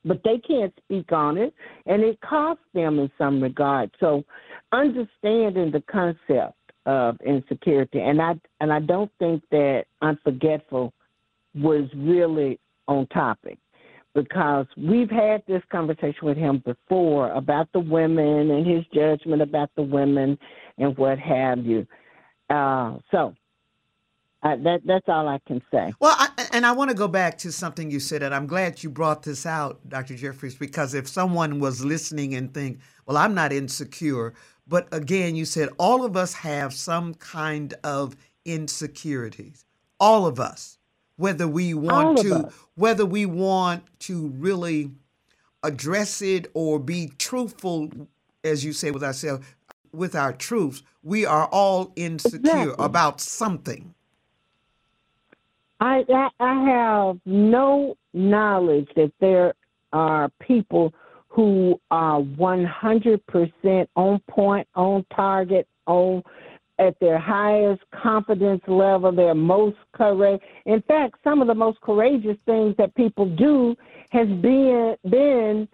but 0.06 0.22
they 0.24 0.38
can't 0.40 0.74
speak 0.84 1.12
on 1.12 1.38
it, 1.38 1.54
and 1.86 2.04
it 2.04 2.20
costs 2.22 2.64
them 2.74 3.00
in 3.00 3.10
some 3.18 3.42
regard. 3.42 3.92
So, 4.00 4.24
understanding 4.72 5.72
the 5.72 5.84
concept 5.90 6.58
of 6.86 7.18
insecurity, 7.26 8.00
and 8.00 8.22
I 8.22 8.34
and 8.60 8.72
I 8.72 8.80
don't 8.80 9.12
think 9.20 9.44
that 9.52 9.86
unforgetful 10.02 10.92
was 11.56 11.88
really 11.96 12.60
on 12.88 13.08
topic 13.08 13.58
because 14.14 14.66
we've 14.78 15.10
had 15.10 15.44
this 15.48 15.62
conversation 15.72 16.24
with 16.24 16.38
him 16.38 16.62
before 16.66 17.32
about 17.32 17.68
the 17.74 17.80
women 17.80 18.52
and 18.52 18.66
his 18.66 18.84
judgment 18.94 19.42
about 19.42 19.72
the 19.76 19.82
women 19.82 20.38
and 20.78 20.96
what 20.98 21.18
have 21.18 21.66
you. 21.66 21.88
Uh, 22.50 22.98
so 23.12 23.34
Uh, 24.44 24.58
that 24.58 24.82
that's 24.86 25.10
all 25.10 25.28
I 25.30 25.40
can 25.48 25.62
say. 25.72 25.94
Well, 26.00 26.16
I, 26.20 26.30
and 26.54 26.66
I 26.66 26.74
want 26.74 26.92
to 26.92 26.96
go 26.96 27.10
back 27.10 27.40
to 27.40 27.52
something 27.52 27.92
you 27.92 28.00
said, 28.00 28.24
and 28.24 28.36
I'm 28.36 28.48
glad 28.48 28.84
you 28.84 28.92
brought 28.92 29.24
this 29.24 29.48
out, 29.48 29.82
Dr. 29.90 30.16
Jeffries, 30.16 30.56
because 30.56 30.94
if 30.94 31.10
someone 31.10 31.60
was 31.60 31.84
listening 31.86 32.36
and 32.36 32.54
think, 32.54 32.80
"Well, 33.08 33.18
I'm 33.18 33.34
not 33.36 33.54
insecure," 33.54 34.36
but 34.68 34.88
again, 34.94 35.36
you 35.36 35.46
said 35.46 35.70
all 35.80 36.06
of 36.06 36.18
us 36.18 36.36
have 36.36 36.74
some 36.74 37.16
kind 37.16 37.74
of 37.84 38.16
insecurities. 38.46 39.66
All 40.00 40.28
of 40.28 40.40
us, 40.40 40.78
whether 41.18 41.48
we 41.50 41.74
want 41.74 42.16
to, 42.20 42.48
us. 42.48 42.54
whether 42.76 43.08
we 43.08 43.26
want 43.26 43.84
to 44.02 44.30
really 44.38 44.92
address 45.64 46.22
it 46.22 46.48
or 46.54 46.80
be 46.80 47.12
truthful, 47.20 47.90
as 48.44 48.66
you 48.66 48.74
say 48.74 48.92
with 48.92 49.04
ourselves, 49.04 49.46
with 49.94 50.16
our 50.16 50.34
truths, 50.34 50.84
we 51.04 51.26
are 51.26 51.48
all 51.48 51.94
insecure 51.98 52.72
Exactly. 52.72 52.86
about 52.86 53.22
something. 53.22 53.96
I, 55.80 56.04
I 56.10 56.30
I 56.40 56.64
have 56.66 57.20
no 57.26 57.96
knowledge 58.14 58.90
that 58.96 59.12
there 59.20 59.54
are 59.92 60.30
people 60.40 60.94
who 61.30 61.80
are 61.90 62.22
100% 62.22 63.88
on 63.96 64.22
point, 64.30 64.68
on 64.76 65.04
target, 65.16 65.68
on 65.88 66.24
at 66.80 67.00
their 67.00 67.20
highest 67.20 67.82
confidence 67.92 68.62
level, 68.68 69.12
their 69.12 69.36
most 69.36 69.78
courage. 69.94 70.42
In 70.66 70.82
fact, 70.84 71.16
some 71.24 71.42
of 71.42 71.48
the 71.48 71.56
most 71.56 71.80
courageous 71.82 72.38
things 72.46 72.76
that 72.78 72.94
people 72.96 73.26
do 73.36 73.76
has 74.12 74.28
been 74.28 74.96
been 75.10 75.68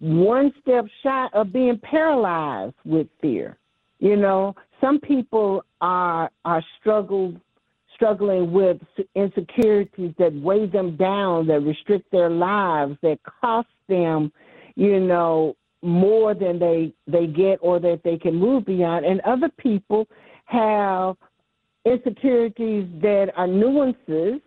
one 0.00 0.52
step 0.60 0.84
shy 1.02 1.28
of 1.32 1.52
being 1.52 1.78
paralyzed 1.78 2.74
with 2.84 3.06
fear. 3.20 3.56
You 3.98 4.16
know, 4.16 4.54
some 4.80 5.00
people 5.00 5.64
are 5.80 6.30
are 6.44 6.62
struggled 6.80 7.40
struggling 7.94 8.52
with 8.52 8.78
insecurities 9.14 10.12
that 10.18 10.32
weigh 10.34 10.66
them 10.66 10.96
down, 10.96 11.46
that 11.46 11.60
restrict 11.60 12.10
their 12.10 12.30
lives, 12.30 12.96
that 13.02 13.18
cost 13.40 13.68
them, 13.88 14.32
you 14.74 15.00
know, 15.00 15.56
more 15.82 16.34
than 16.34 16.58
they 16.58 16.92
they 17.06 17.26
get 17.26 17.58
or 17.60 17.78
that 17.78 18.00
they 18.04 18.16
can 18.16 18.34
move 18.34 18.64
beyond. 18.64 19.04
And 19.04 19.20
other 19.20 19.50
people 19.58 20.08
have 20.46 21.16
insecurities 21.84 22.88
that 23.02 23.32
are 23.36 23.46
nuances 23.46 24.40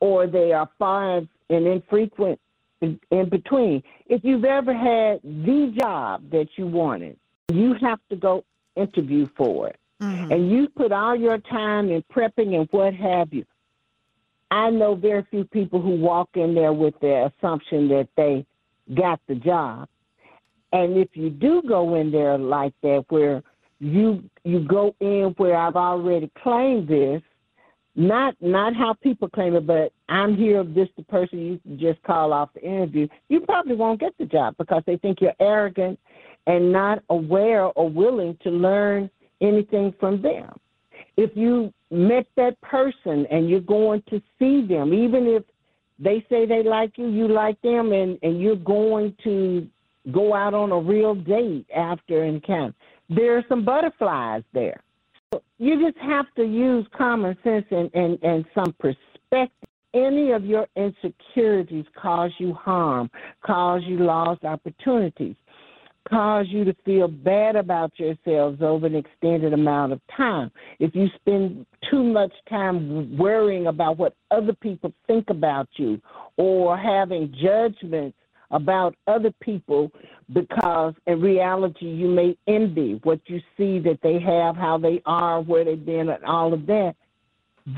or 0.00 0.26
they 0.26 0.52
are 0.52 0.68
far 0.78 1.18
and 1.50 1.66
infrequent 1.66 2.40
in, 2.80 2.98
in 3.10 3.28
between. 3.28 3.82
If 4.06 4.22
you've 4.24 4.44
ever 4.44 4.72
had 4.74 5.20
the 5.22 5.74
job 5.78 6.30
that 6.30 6.48
you 6.56 6.66
wanted, 6.66 7.18
you 7.52 7.74
have 7.80 8.00
to 8.10 8.16
go 8.16 8.44
interview 8.76 9.26
for 9.36 9.68
it. 9.68 9.76
Mm-hmm. 10.00 10.32
And 10.32 10.50
you 10.50 10.68
put 10.68 10.92
all 10.92 11.16
your 11.16 11.38
time 11.38 11.90
in 11.90 12.02
prepping 12.12 12.54
and 12.54 12.68
what 12.70 12.94
have 12.94 13.32
you. 13.32 13.44
I 14.50 14.70
know 14.70 14.94
very 14.94 15.26
few 15.30 15.44
people 15.44 15.80
who 15.80 15.90
walk 15.90 16.30
in 16.34 16.54
there 16.54 16.72
with 16.72 16.94
the 17.00 17.30
assumption 17.32 17.88
that 17.88 18.08
they 18.16 18.46
got 18.94 19.20
the 19.28 19.34
job. 19.34 19.88
And 20.72 20.96
if 20.96 21.08
you 21.14 21.30
do 21.30 21.62
go 21.66 21.96
in 21.96 22.10
there 22.10 22.38
like 22.38 22.74
that, 22.82 23.04
where 23.08 23.42
you 23.80 24.24
you 24.44 24.60
go 24.60 24.94
in 25.00 25.34
where 25.36 25.56
I've 25.56 25.76
already 25.76 26.30
claimed 26.42 26.88
this, 26.88 27.22
not 27.94 28.36
not 28.40 28.76
how 28.76 28.94
people 28.94 29.28
claim 29.28 29.56
it, 29.56 29.66
but 29.66 29.92
I'm 30.08 30.36
here. 30.36 30.64
This 30.64 30.88
the 30.96 31.02
person 31.04 31.38
you 31.38 31.76
just 31.76 32.02
call 32.02 32.32
off 32.32 32.50
the 32.54 32.62
interview. 32.62 33.08
You 33.28 33.40
probably 33.40 33.76
won't 33.76 34.00
get 34.00 34.16
the 34.18 34.26
job 34.26 34.56
because 34.58 34.82
they 34.86 34.96
think 34.96 35.20
you're 35.20 35.34
arrogant 35.40 35.98
and 36.46 36.72
not 36.72 37.02
aware 37.10 37.64
or 37.64 37.88
willing 37.88 38.36
to 38.42 38.50
learn 38.50 39.10
anything 39.40 39.94
from 39.98 40.22
them. 40.22 40.58
If 41.16 41.30
you 41.34 41.72
met 41.90 42.26
that 42.36 42.60
person 42.60 43.26
and 43.30 43.48
you're 43.48 43.60
going 43.60 44.02
to 44.10 44.20
see 44.38 44.66
them, 44.66 44.92
even 44.92 45.26
if 45.26 45.42
they 45.98 46.24
say 46.28 46.46
they 46.46 46.62
like 46.62 46.92
you, 46.96 47.08
you 47.08 47.28
like 47.28 47.60
them, 47.62 47.92
and, 47.92 48.18
and 48.22 48.40
you're 48.40 48.56
going 48.56 49.14
to 49.24 49.66
go 50.12 50.34
out 50.34 50.54
on 50.54 50.70
a 50.72 50.78
real 50.78 51.14
date 51.14 51.66
after 51.74 52.24
encounter, 52.24 52.74
there 53.08 53.36
are 53.36 53.44
some 53.48 53.64
butterflies 53.64 54.42
there. 54.52 54.82
So 55.32 55.42
you 55.58 55.84
just 55.84 55.98
have 55.98 56.26
to 56.36 56.44
use 56.44 56.86
common 56.96 57.36
sense 57.42 57.66
and, 57.70 57.90
and, 57.94 58.18
and 58.22 58.44
some 58.54 58.74
perspective. 58.78 59.68
Any 59.94 60.32
of 60.32 60.44
your 60.44 60.66
insecurities 60.76 61.86
cause 61.96 62.30
you 62.38 62.52
harm, 62.52 63.10
cause 63.44 63.82
you 63.86 63.98
lost 63.98 64.44
opportunities 64.44 65.34
cause 66.08 66.46
you 66.48 66.64
to 66.64 66.74
feel 66.84 67.08
bad 67.08 67.56
about 67.56 67.92
yourselves 67.98 68.62
over 68.62 68.86
an 68.86 68.94
extended 68.94 69.52
amount 69.52 69.92
of 69.92 70.00
time. 70.16 70.50
If 70.78 70.94
you 70.94 71.08
spend 71.20 71.66
too 71.90 72.02
much 72.02 72.32
time 72.48 73.16
worrying 73.16 73.66
about 73.66 73.98
what 73.98 74.14
other 74.30 74.54
people 74.54 74.92
think 75.06 75.30
about 75.30 75.68
you 75.76 76.00
or 76.36 76.76
having 76.76 77.34
judgments 77.42 78.16
about 78.50 78.94
other 79.06 79.32
people 79.42 79.90
because 80.32 80.94
in 81.06 81.20
reality 81.20 81.86
you 81.86 82.08
may 82.08 82.36
envy 82.46 82.98
what 83.02 83.20
you 83.26 83.40
see 83.56 83.78
that 83.80 83.98
they 84.02 84.18
have, 84.18 84.56
how 84.56 84.78
they 84.78 85.02
are, 85.04 85.42
where 85.42 85.64
they've 85.64 85.84
been, 85.84 86.08
and 86.08 86.24
all 86.24 86.54
of 86.54 86.66
that. 86.66 86.94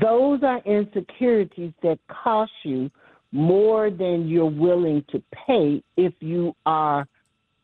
Those 0.01 0.41
are 0.43 0.59
insecurities 0.59 1.73
that 1.83 1.99
cost 2.07 2.53
you 2.63 2.89
more 3.33 3.89
than 3.89 4.27
you're 4.27 4.45
willing 4.45 5.03
to 5.11 5.21
pay 5.47 5.83
if 5.97 6.13
you 6.19 6.55
are 6.65 7.05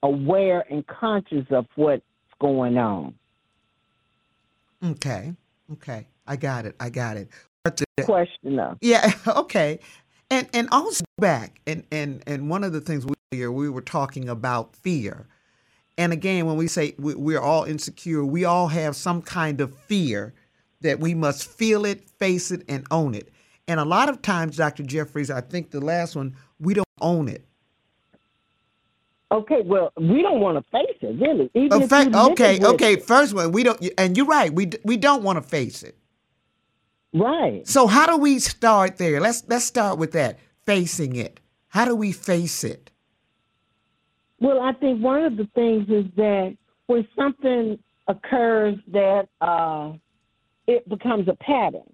aware 0.03 0.65
and 0.69 0.85
conscious 0.87 1.45
of 1.51 1.65
what's 1.75 2.03
going 2.39 2.77
on. 2.77 3.13
Okay. 4.83 5.33
Okay. 5.73 6.07
I 6.27 6.35
got 6.35 6.65
it. 6.65 6.75
I 6.79 6.89
got 6.89 7.17
it. 7.17 7.29
Question 8.03 8.55
though. 8.55 8.77
Yeah. 8.81 9.11
Okay. 9.27 9.79
And 10.29 10.47
and 10.53 10.67
also 10.71 11.05
back 11.17 11.61
and 11.65 11.85
and 11.89 12.21
and 12.27 12.49
one 12.49 12.63
of 12.65 12.73
the 12.73 12.81
things 12.81 13.05
we 13.05 13.47
we 13.47 13.69
were 13.69 13.81
talking 13.81 14.29
about 14.29 14.75
fear. 14.75 15.25
And 15.97 16.13
again, 16.13 16.45
when 16.45 16.57
we 16.57 16.67
say 16.67 16.93
we're 16.97 17.41
all 17.41 17.63
insecure, 17.63 18.23
we 18.23 18.45
all 18.45 18.67
have 18.67 18.95
some 18.95 19.21
kind 19.21 19.61
of 19.61 19.75
fear 19.75 20.33
that 20.81 20.99
we 20.99 21.13
must 21.13 21.49
feel 21.49 21.85
it, 21.85 22.07
face 22.19 22.51
it, 22.51 22.63
and 22.69 22.85
own 22.91 23.15
it. 23.15 23.29
And 23.67 23.79
a 23.79 23.85
lot 23.85 24.07
of 24.07 24.21
times, 24.21 24.57
Dr. 24.57 24.83
Jeffries, 24.83 25.31
I 25.31 25.41
think 25.41 25.71
the 25.71 25.81
last 25.81 26.15
one, 26.15 26.35
we 26.59 26.73
don't 26.73 26.87
own 27.01 27.27
it. 27.27 27.43
Okay, 29.29 29.61
well, 29.65 29.91
we 29.97 30.21
don't 30.21 30.39
want 30.39 30.57
to 30.57 30.63
face 30.71 30.97
it, 31.01 31.19
really. 31.19 31.49
Even 31.53 31.81
if 31.81 31.89
fa- 31.89 32.03
you 32.03 32.09
live 32.09 32.31
okay, 32.31 32.59
with 32.59 32.67
okay. 32.69 32.93
it. 32.93 33.03
First 33.03 33.33
one, 33.33 33.51
we 33.51 33.63
don't, 33.63 33.85
and 33.97 34.15
you're 34.15 34.25
right. 34.25 34.53
We 34.53 34.67
d- 34.67 34.77
we 34.85 34.95
don't 34.95 35.21
want 35.21 35.41
to 35.41 35.47
face 35.47 35.83
it. 35.83 35.97
Right. 37.13 37.67
So 37.67 37.87
how 37.87 38.05
do 38.05 38.17
we 38.17 38.39
start 38.39 38.97
there? 38.97 39.19
Let's 39.19 39.43
let's 39.47 39.65
start 39.65 39.97
with 39.97 40.13
that. 40.13 40.39
Facing 40.65 41.15
it. 41.15 41.39
How 41.69 41.85
do 41.85 41.95
we 41.95 42.11
face 42.11 42.63
it? 42.63 42.91
Well, 44.39 44.61
I 44.61 44.73
think 44.73 45.01
one 45.01 45.23
of 45.23 45.35
the 45.35 45.47
things 45.55 45.89
is 45.89 46.05
that 46.15 46.55
when 46.85 47.07
something 47.15 47.79
occurs 48.07 48.75
that 48.91 49.27
uh, 49.41 49.93
it 50.67 50.87
becomes 50.87 51.27
a 51.27 51.35
pattern, 51.35 51.89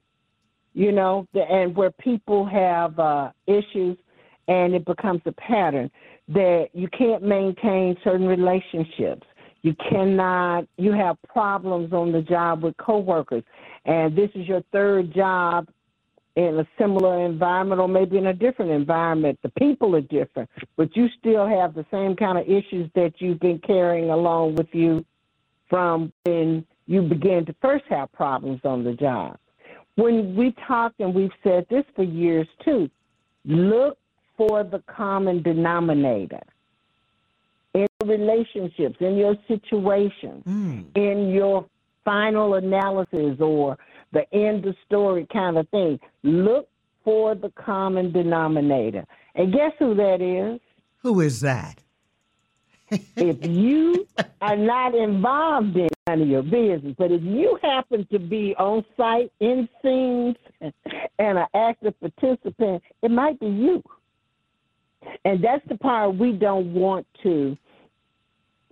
you 0.74 0.92
know, 0.92 1.28
the, 1.34 1.42
and 1.42 1.76
where 1.76 1.92
people 1.92 2.46
have 2.46 3.00
uh, 3.00 3.32
issues 3.48 3.98
and 4.48 4.74
it 4.76 4.86
becomes 4.86 5.22
a 5.26 5.32
pattern 5.32 5.90
that 6.30 6.70
you 6.74 6.88
can't 6.90 7.24
maintain 7.24 7.98
certain 8.04 8.28
relationships. 8.28 9.26
You 9.62 9.76
cannot, 9.90 10.66
you 10.78 10.92
have 10.92 11.18
problems 11.28 11.94
on 11.94 12.12
the 12.12 12.22
job 12.22 12.64
with 12.64 12.76
coworkers, 12.78 13.44
and 13.86 14.16
this 14.16 14.30
is 14.36 14.48
your 14.48 14.62
third 14.72 15.14
job 15.14 15.68
in 16.36 16.60
a 16.60 16.68
similar 16.78 17.26
environment 17.26 17.80
or 17.80 17.88
maybe 17.88 18.18
in 18.18 18.28
a 18.28 18.34
different 18.34 18.72
environment. 18.72 19.40
The 19.44 19.50
people 19.50 19.96
are 19.96 20.02
different, 20.02 20.50
but 20.76 20.96
you 20.96 21.08
still 21.20 21.48
have 21.48 21.76
the 21.76 21.86
same 21.92 22.16
kind 22.16 22.38
of 22.38 22.46
issues 22.46 22.90
that 22.96 23.14
you've 23.20 23.40
been 23.40 23.60
carrying 23.60 24.10
along 24.10 24.56
with 24.56 24.68
you 24.72 25.06
from 25.70 26.12
when 26.26 26.66
you 26.88 27.04
began 27.04 27.46
to 27.46 27.56
first 27.62 27.86
have 27.90 28.12
problems 28.12 28.62
on 28.64 28.84
the 28.84 28.94
job. 28.94 29.38
When 29.96 30.36
we 30.36 30.56
talked, 30.68 31.00
and 31.00 31.14
we've 31.14 31.32
said 31.44 31.68
this 31.70 31.86
for 31.96 32.04
years 32.04 32.48
too, 32.66 32.90
look 33.46 33.98
for 34.38 34.64
the 34.64 34.82
common 34.88 35.42
denominator 35.42 36.42
in 37.74 37.88
your 38.02 38.18
relationships, 38.18 38.98
in 39.00 39.18
your 39.18 39.36
situations, 39.48 40.44
hmm. 40.44 40.82
in 40.96 41.30
your 41.30 41.66
final 42.06 42.56
analysis 42.56 43.40
or 43.40 43.78
the 44.12 44.32
end 44.34 44.66
of 44.66 44.76
story 44.86 45.28
kind 45.32 45.58
of 45.58 45.68
thing. 45.70 46.00
Look 46.24 46.68
for 47.04 47.36
the 47.36 47.52
common 47.52 48.12
denominator. 48.12 49.06
And 49.36 49.52
guess 49.52 49.72
who 49.80 49.96
that 49.96 50.22
is? 50.22 50.60
Who 51.00 51.20
is 51.22 51.42
that? 51.42 51.80
if 53.16 53.46
you 53.46 54.08
are 54.42 54.56
not 54.56 54.94
involved 54.94 55.76
in 55.76 55.90
none 56.08 56.22
of 56.22 56.28
your 56.28 56.44
business, 56.44 56.96
but 56.98 57.12
if 57.12 57.24
you 57.24 57.58
happen 57.62 58.08
to 58.12 58.20
be 58.20 58.56
on 58.58 58.86
site 58.96 59.32
in 59.40 59.68
scenes 59.82 60.36
and 60.62 61.38
an 61.40 61.46
active 61.56 61.96
participant, 62.00 62.84
it 63.02 63.10
might 63.12 63.40
be 63.40 63.48
you. 63.48 63.84
And 65.26 65.44
that's 65.44 65.66
the 65.68 65.78
part 65.78 66.16
we 66.18 66.34
don't 66.34 66.74
want 66.74 67.06
to 67.24 67.58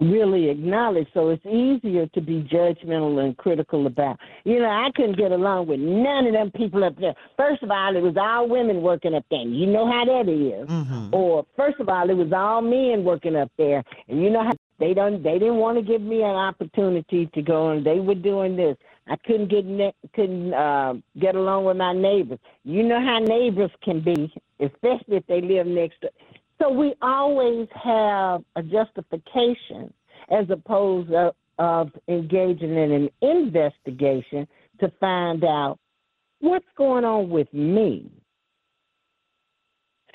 really 0.01 0.49
acknowledge. 0.49 1.07
So 1.13 1.29
it's 1.29 1.45
easier 1.45 2.07
to 2.07 2.21
be 2.21 2.41
judgmental 2.51 3.23
and 3.23 3.37
critical 3.37 3.85
about. 3.85 4.17
You 4.43 4.59
know, 4.59 4.69
I 4.69 4.89
couldn't 4.95 5.17
get 5.17 5.31
along 5.31 5.67
with 5.67 5.79
none 5.79 6.25
of 6.25 6.33
them 6.33 6.51
people 6.51 6.83
up 6.83 6.97
there. 6.99 7.13
First 7.37 7.61
of 7.63 7.69
all, 7.69 7.95
it 7.95 8.01
was 8.01 8.17
all 8.17 8.49
women 8.49 8.81
working 8.81 9.13
up 9.13 9.25
there. 9.29 9.41
You 9.41 9.67
know 9.67 9.85
how 9.89 10.05
that 10.05 10.27
is. 10.27 10.67
Mm-hmm. 10.67 11.13
Or 11.13 11.45
first 11.55 11.79
of 11.79 11.87
all, 11.87 12.09
it 12.09 12.17
was 12.17 12.33
all 12.33 12.61
men 12.61 13.03
working 13.03 13.35
up 13.35 13.51
there, 13.57 13.83
and 14.07 14.21
you 14.23 14.29
know 14.29 14.43
how 14.43 14.53
they 14.79 14.93
don't. 14.95 15.21
They 15.21 15.37
didn't 15.37 15.57
want 15.57 15.77
to 15.77 15.83
give 15.83 16.01
me 16.01 16.23
an 16.23 16.35
opportunity 16.35 17.29
to 17.35 17.41
go, 17.41 17.69
and 17.69 17.85
they 17.85 17.99
were 17.99 18.15
doing 18.15 18.55
this. 18.55 18.75
I 19.11 19.17
couldn't 19.25 19.49
get 19.49 19.65
ne- 19.65 19.93
couldn't 20.15 20.53
uh, 20.53 20.93
get 21.19 21.35
along 21.35 21.65
with 21.65 21.75
my 21.75 21.91
neighbors. 21.91 22.39
You 22.63 22.81
know 22.83 23.01
how 23.03 23.19
neighbors 23.19 23.71
can 23.83 23.99
be, 24.01 24.33
especially 24.61 25.17
if 25.17 25.27
they 25.27 25.41
live 25.41 25.67
next 25.67 25.99
to. 26.01 26.09
So 26.61 26.69
we 26.71 26.93
always 27.01 27.67
have 27.73 28.41
a 28.55 28.63
justification 28.63 29.93
as 30.29 30.49
opposed 30.49 31.09
to, 31.09 31.33
of 31.59 31.89
engaging 32.07 32.73
in 32.77 32.91
an 32.93 33.09
investigation 33.21 34.47
to 34.79 34.89
find 35.01 35.43
out 35.43 35.77
what's 36.39 36.65
going 36.77 37.03
on 37.03 37.29
with 37.29 37.51
me. 37.53 38.09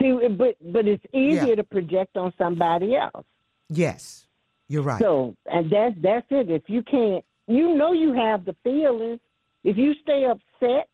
See, 0.01 0.13
but 0.31 0.57
but 0.73 0.87
it's 0.87 1.05
easier 1.13 1.49
Yeah. 1.49 1.55
to 1.57 1.65
project 1.65 2.17
on 2.17 2.33
somebody 2.39 2.97
else. 2.97 3.27
Yes, 3.69 4.27
you're 4.69 4.83
right. 4.83 5.03
So, 5.03 5.35
and 5.45 5.71
that's 5.71 5.95
that's 6.01 6.27
it. 6.31 6.51
If 6.51 6.63
you 6.69 6.83
can't, 6.83 7.25
you 7.47 7.75
know, 7.77 7.93
you 7.93 8.13
have 8.13 8.45
the 8.45 8.57
feelings. 8.65 9.21
If 9.65 9.77
you 9.77 9.95
stay 10.03 10.25
upset 10.25 10.89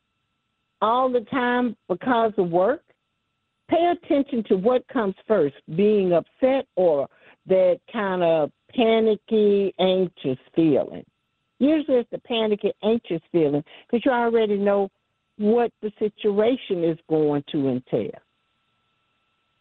all 0.80 1.10
the 1.10 1.20
time 1.30 1.76
because 1.88 2.32
of 2.38 2.50
work, 2.50 2.82
pay 3.68 3.92
attention 3.92 4.44
to 4.44 4.56
what 4.56 4.86
comes 4.88 5.14
first: 5.26 5.56
being 5.76 6.12
upset 6.12 6.66
or 6.76 7.08
that 7.46 7.80
kind 7.92 8.22
of 8.22 8.50
panicky, 8.74 9.74
anxious 9.78 10.38
feeling. 10.54 11.04
Usually, 11.58 11.98
it's 11.98 12.10
the 12.10 12.18
panicky, 12.18 12.72
anxious 12.82 13.22
feeling 13.30 13.64
because 13.86 14.04
you 14.04 14.10
already 14.10 14.56
know 14.56 14.90
what 15.38 15.72
the 15.80 15.92
situation 15.98 16.84
is 16.84 16.98
going 17.08 17.44
to 17.52 17.68
entail. 17.68 18.18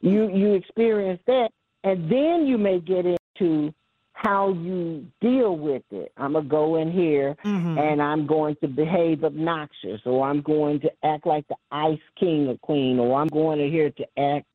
You 0.02 0.30
you 0.30 0.54
experience 0.54 1.22
that, 1.28 1.52
and 1.84 2.12
then 2.12 2.48
you 2.48 2.58
may 2.58 2.80
get 2.80 3.06
into 3.06 3.74
how 4.22 4.54
you 4.54 5.08
deal 5.20 5.58
with 5.58 5.84
it. 5.92 6.12
I'm 6.16 6.34
gonna 6.34 6.48
go 6.48 6.76
in 6.76 6.92
here 6.92 7.36
mm-hmm. 7.44 7.78
and 7.78 8.02
I'm 8.02 8.28
going 8.28 8.56
to 8.62 8.68
behave 8.68 9.24
obnoxious, 9.24 10.02
or 10.06 10.28
I'm 10.28 10.42
going 10.42 10.80
to 10.82 10.92
act 11.04 11.26
like 11.26 11.48
the 11.48 11.56
ice 11.72 12.00
king 12.20 12.48
or 12.48 12.58
queen, 12.60 13.00
or 13.00 13.20
I'm 13.20 13.28
going 13.28 13.58
to 13.58 13.68
here 13.68 13.90
to 13.90 14.06
act 14.20 14.46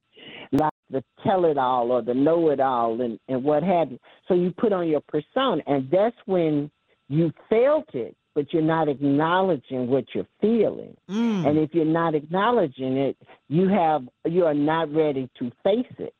like 0.52 0.72
the 0.90 1.02
tell 1.24 1.46
it 1.46 1.58
all 1.58 1.90
or 1.90 2.00
the 2.00 2.14
know 2.14 2.50
it 2.50 2.60
all 2.60 3.00
and, 3.00 3.18
and 3.28 3.42
what 3.42 3.64
have 3.64 3.90
you. 3.90 3.98
So 4.28 4.34
you 4.34 4.52
put 4.52 4.72
on 4.72 4.86
your 4.86 5.02
persona, 5.08 5.62
and 5.66 5.90
that's 5.90 6.16
when 6.26 6.70
you 7.08 7.32
felt 7.48 7.92
it, 7.92 8.16
but 8.36 8.52
you're 8.52 8.62
not 8.62 8.88
acknowledging 8.88 9.88
what 9.88 10.04
you're 10.14 10.28
feeling. 10.40 10.96
Mm. 11.10 11.48
And 11.48 11.58
if 11.58 11.74
you're 11.74 11.84
not 11.84 12.14
acknowledging 12.14 12.96
it, 12.98 13.16
you 13.48 13.66
have 13.68 14.06
you 14.24 14.44
are 14.46 14.54
not 14.54 14.94
ready 14.94 15.28
to 15.40 15.50
face 15.64 15.92
it. 15.98 16.14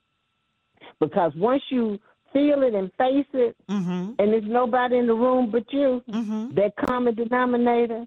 Because 0.99 1.33
once 1.37 1.63
you 1.71 2.01
feel 2.37 2.63
it 2.63 2.75
and 2.75 2.91
face 2.99 3.27
it, 3.33 3.57
mm-hmm. 3.69 4.13
and 4.19 4.33
there's 4.33 4.45
nobody 4.47 4.99
in 4.99 5.07
the 5.07 5.15
room 5.15 5.51
but 5.51 5.65
you, 5.73 6.03
mm-hmm. 6.09 6.55
that 6.55 6.75
common 6.87 7.15
denominator, 7.15 8.05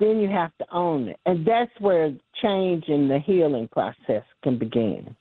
then 0.00 0.18
you 0.18 0.28
have 0.28 0.50
to 0.58 0.66
own 0.72 1.08
it. 1.08 1.20
And 1.24 1.46
that's 1.46 1.70
where 1.78 2.12
change 2.42 2.84
in 2.88 3.06
the 3.06 3.20
healing 3.20 3.68
process 3.68 4.24
can 4.42 4.58
begin. 4.58 5.14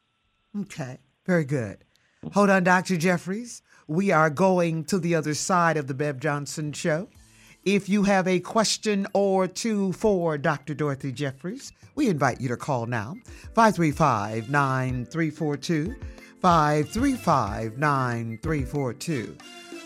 Okay, 0.61 0.97
very 1.25 1.45
good. 1.45 1.83
Hold 2.33 2.49
on, 2.49 2.63
Dr. 2.63 2.97
Jeffries. 2.97 3.61
We 3.87 4.11
are 4.11 4.29
going 4.29 4.83
to 4.85 4.99
the 4.99 5.15
other 5.15 5.33
side 5.33 5.77
of 5.77 5.87
the 5.87 5.93
Bev 5.93 6.19
Johnson 6.19 6.73
show. 6.73 7.07
If 7.63 7.87
you 7.87 8.03
have 8.03 8.27
a 8.27 8.39
question 8.39 9.05
or 9.13 9.47
two 9.47 9.93
for 9.93 10.37
Dr. 10.37 10.73
Dorothy 10.73 11.11
Jeffries, 11.11 11.71
we 11.95 12.07
invite 12.07 12.41
you 12.41 12.47
to 12.47 12.57
call 12.57 12.85
now 12.87 13.15
535 13.53 14.49
9342. 14.49 15.95
535 16.41 17.77
9342. 17.77 19.37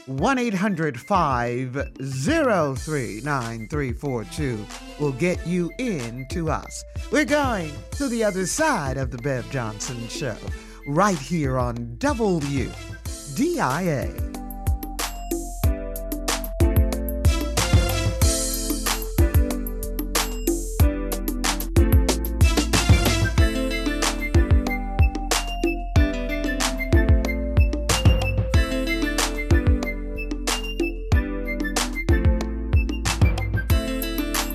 1 0.06 0.38
800 0.38 1.00
503 1.00 3.22
9342 3.24 4.66
will 5.00 5.14
get 5.14 5.48
you 5.48 5.72
in 5.80 6.28
to 6.30 6.52
us. 6.52 6.84
We're 7.12 7.26
going 7.26 7.72
to 7.92 8.10
the 8.10 8.24
other 8.24 8.46
side 8.46 8.98
of 8.98 9.10
the 9.12 9.18
Bev 9.20 9.50
Johnson 9.50 10.10
Show, 10.10 10.36
right 10.88 11.18
here 11.18 11.58
on 11.58 11.96
WDIA. 12.00 12.74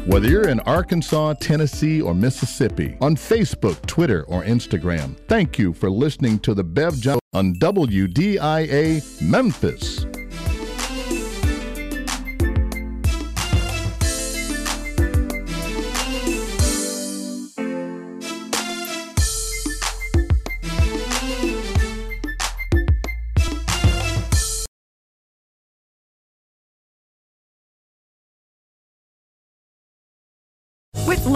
Whether 0.09 0.31
you're 0.31 0.49
in 0.49 0.61
Arkansas, 0.61 1.35
Tennessee, 1.35 2.01
or 2.01 2.14
Mississippi, 2.14 2.97
on 3.03 3.14
Facebook, 3.14 3.85
Twitter, 3.85 4.23
or 4.23 4.42
Instagram, 4.42 5.14
thank 5.29 5.59
you 5.59 5.75
for 5.75 5.90
listening 5.90 6.38
to 6.38 6.55
the 6.55 6.64
Bev 6.64 6.99
John 6.99 7.18
on 7.35 7.53
WDIA 7.57 9.21
Memphis. 9.21 10.07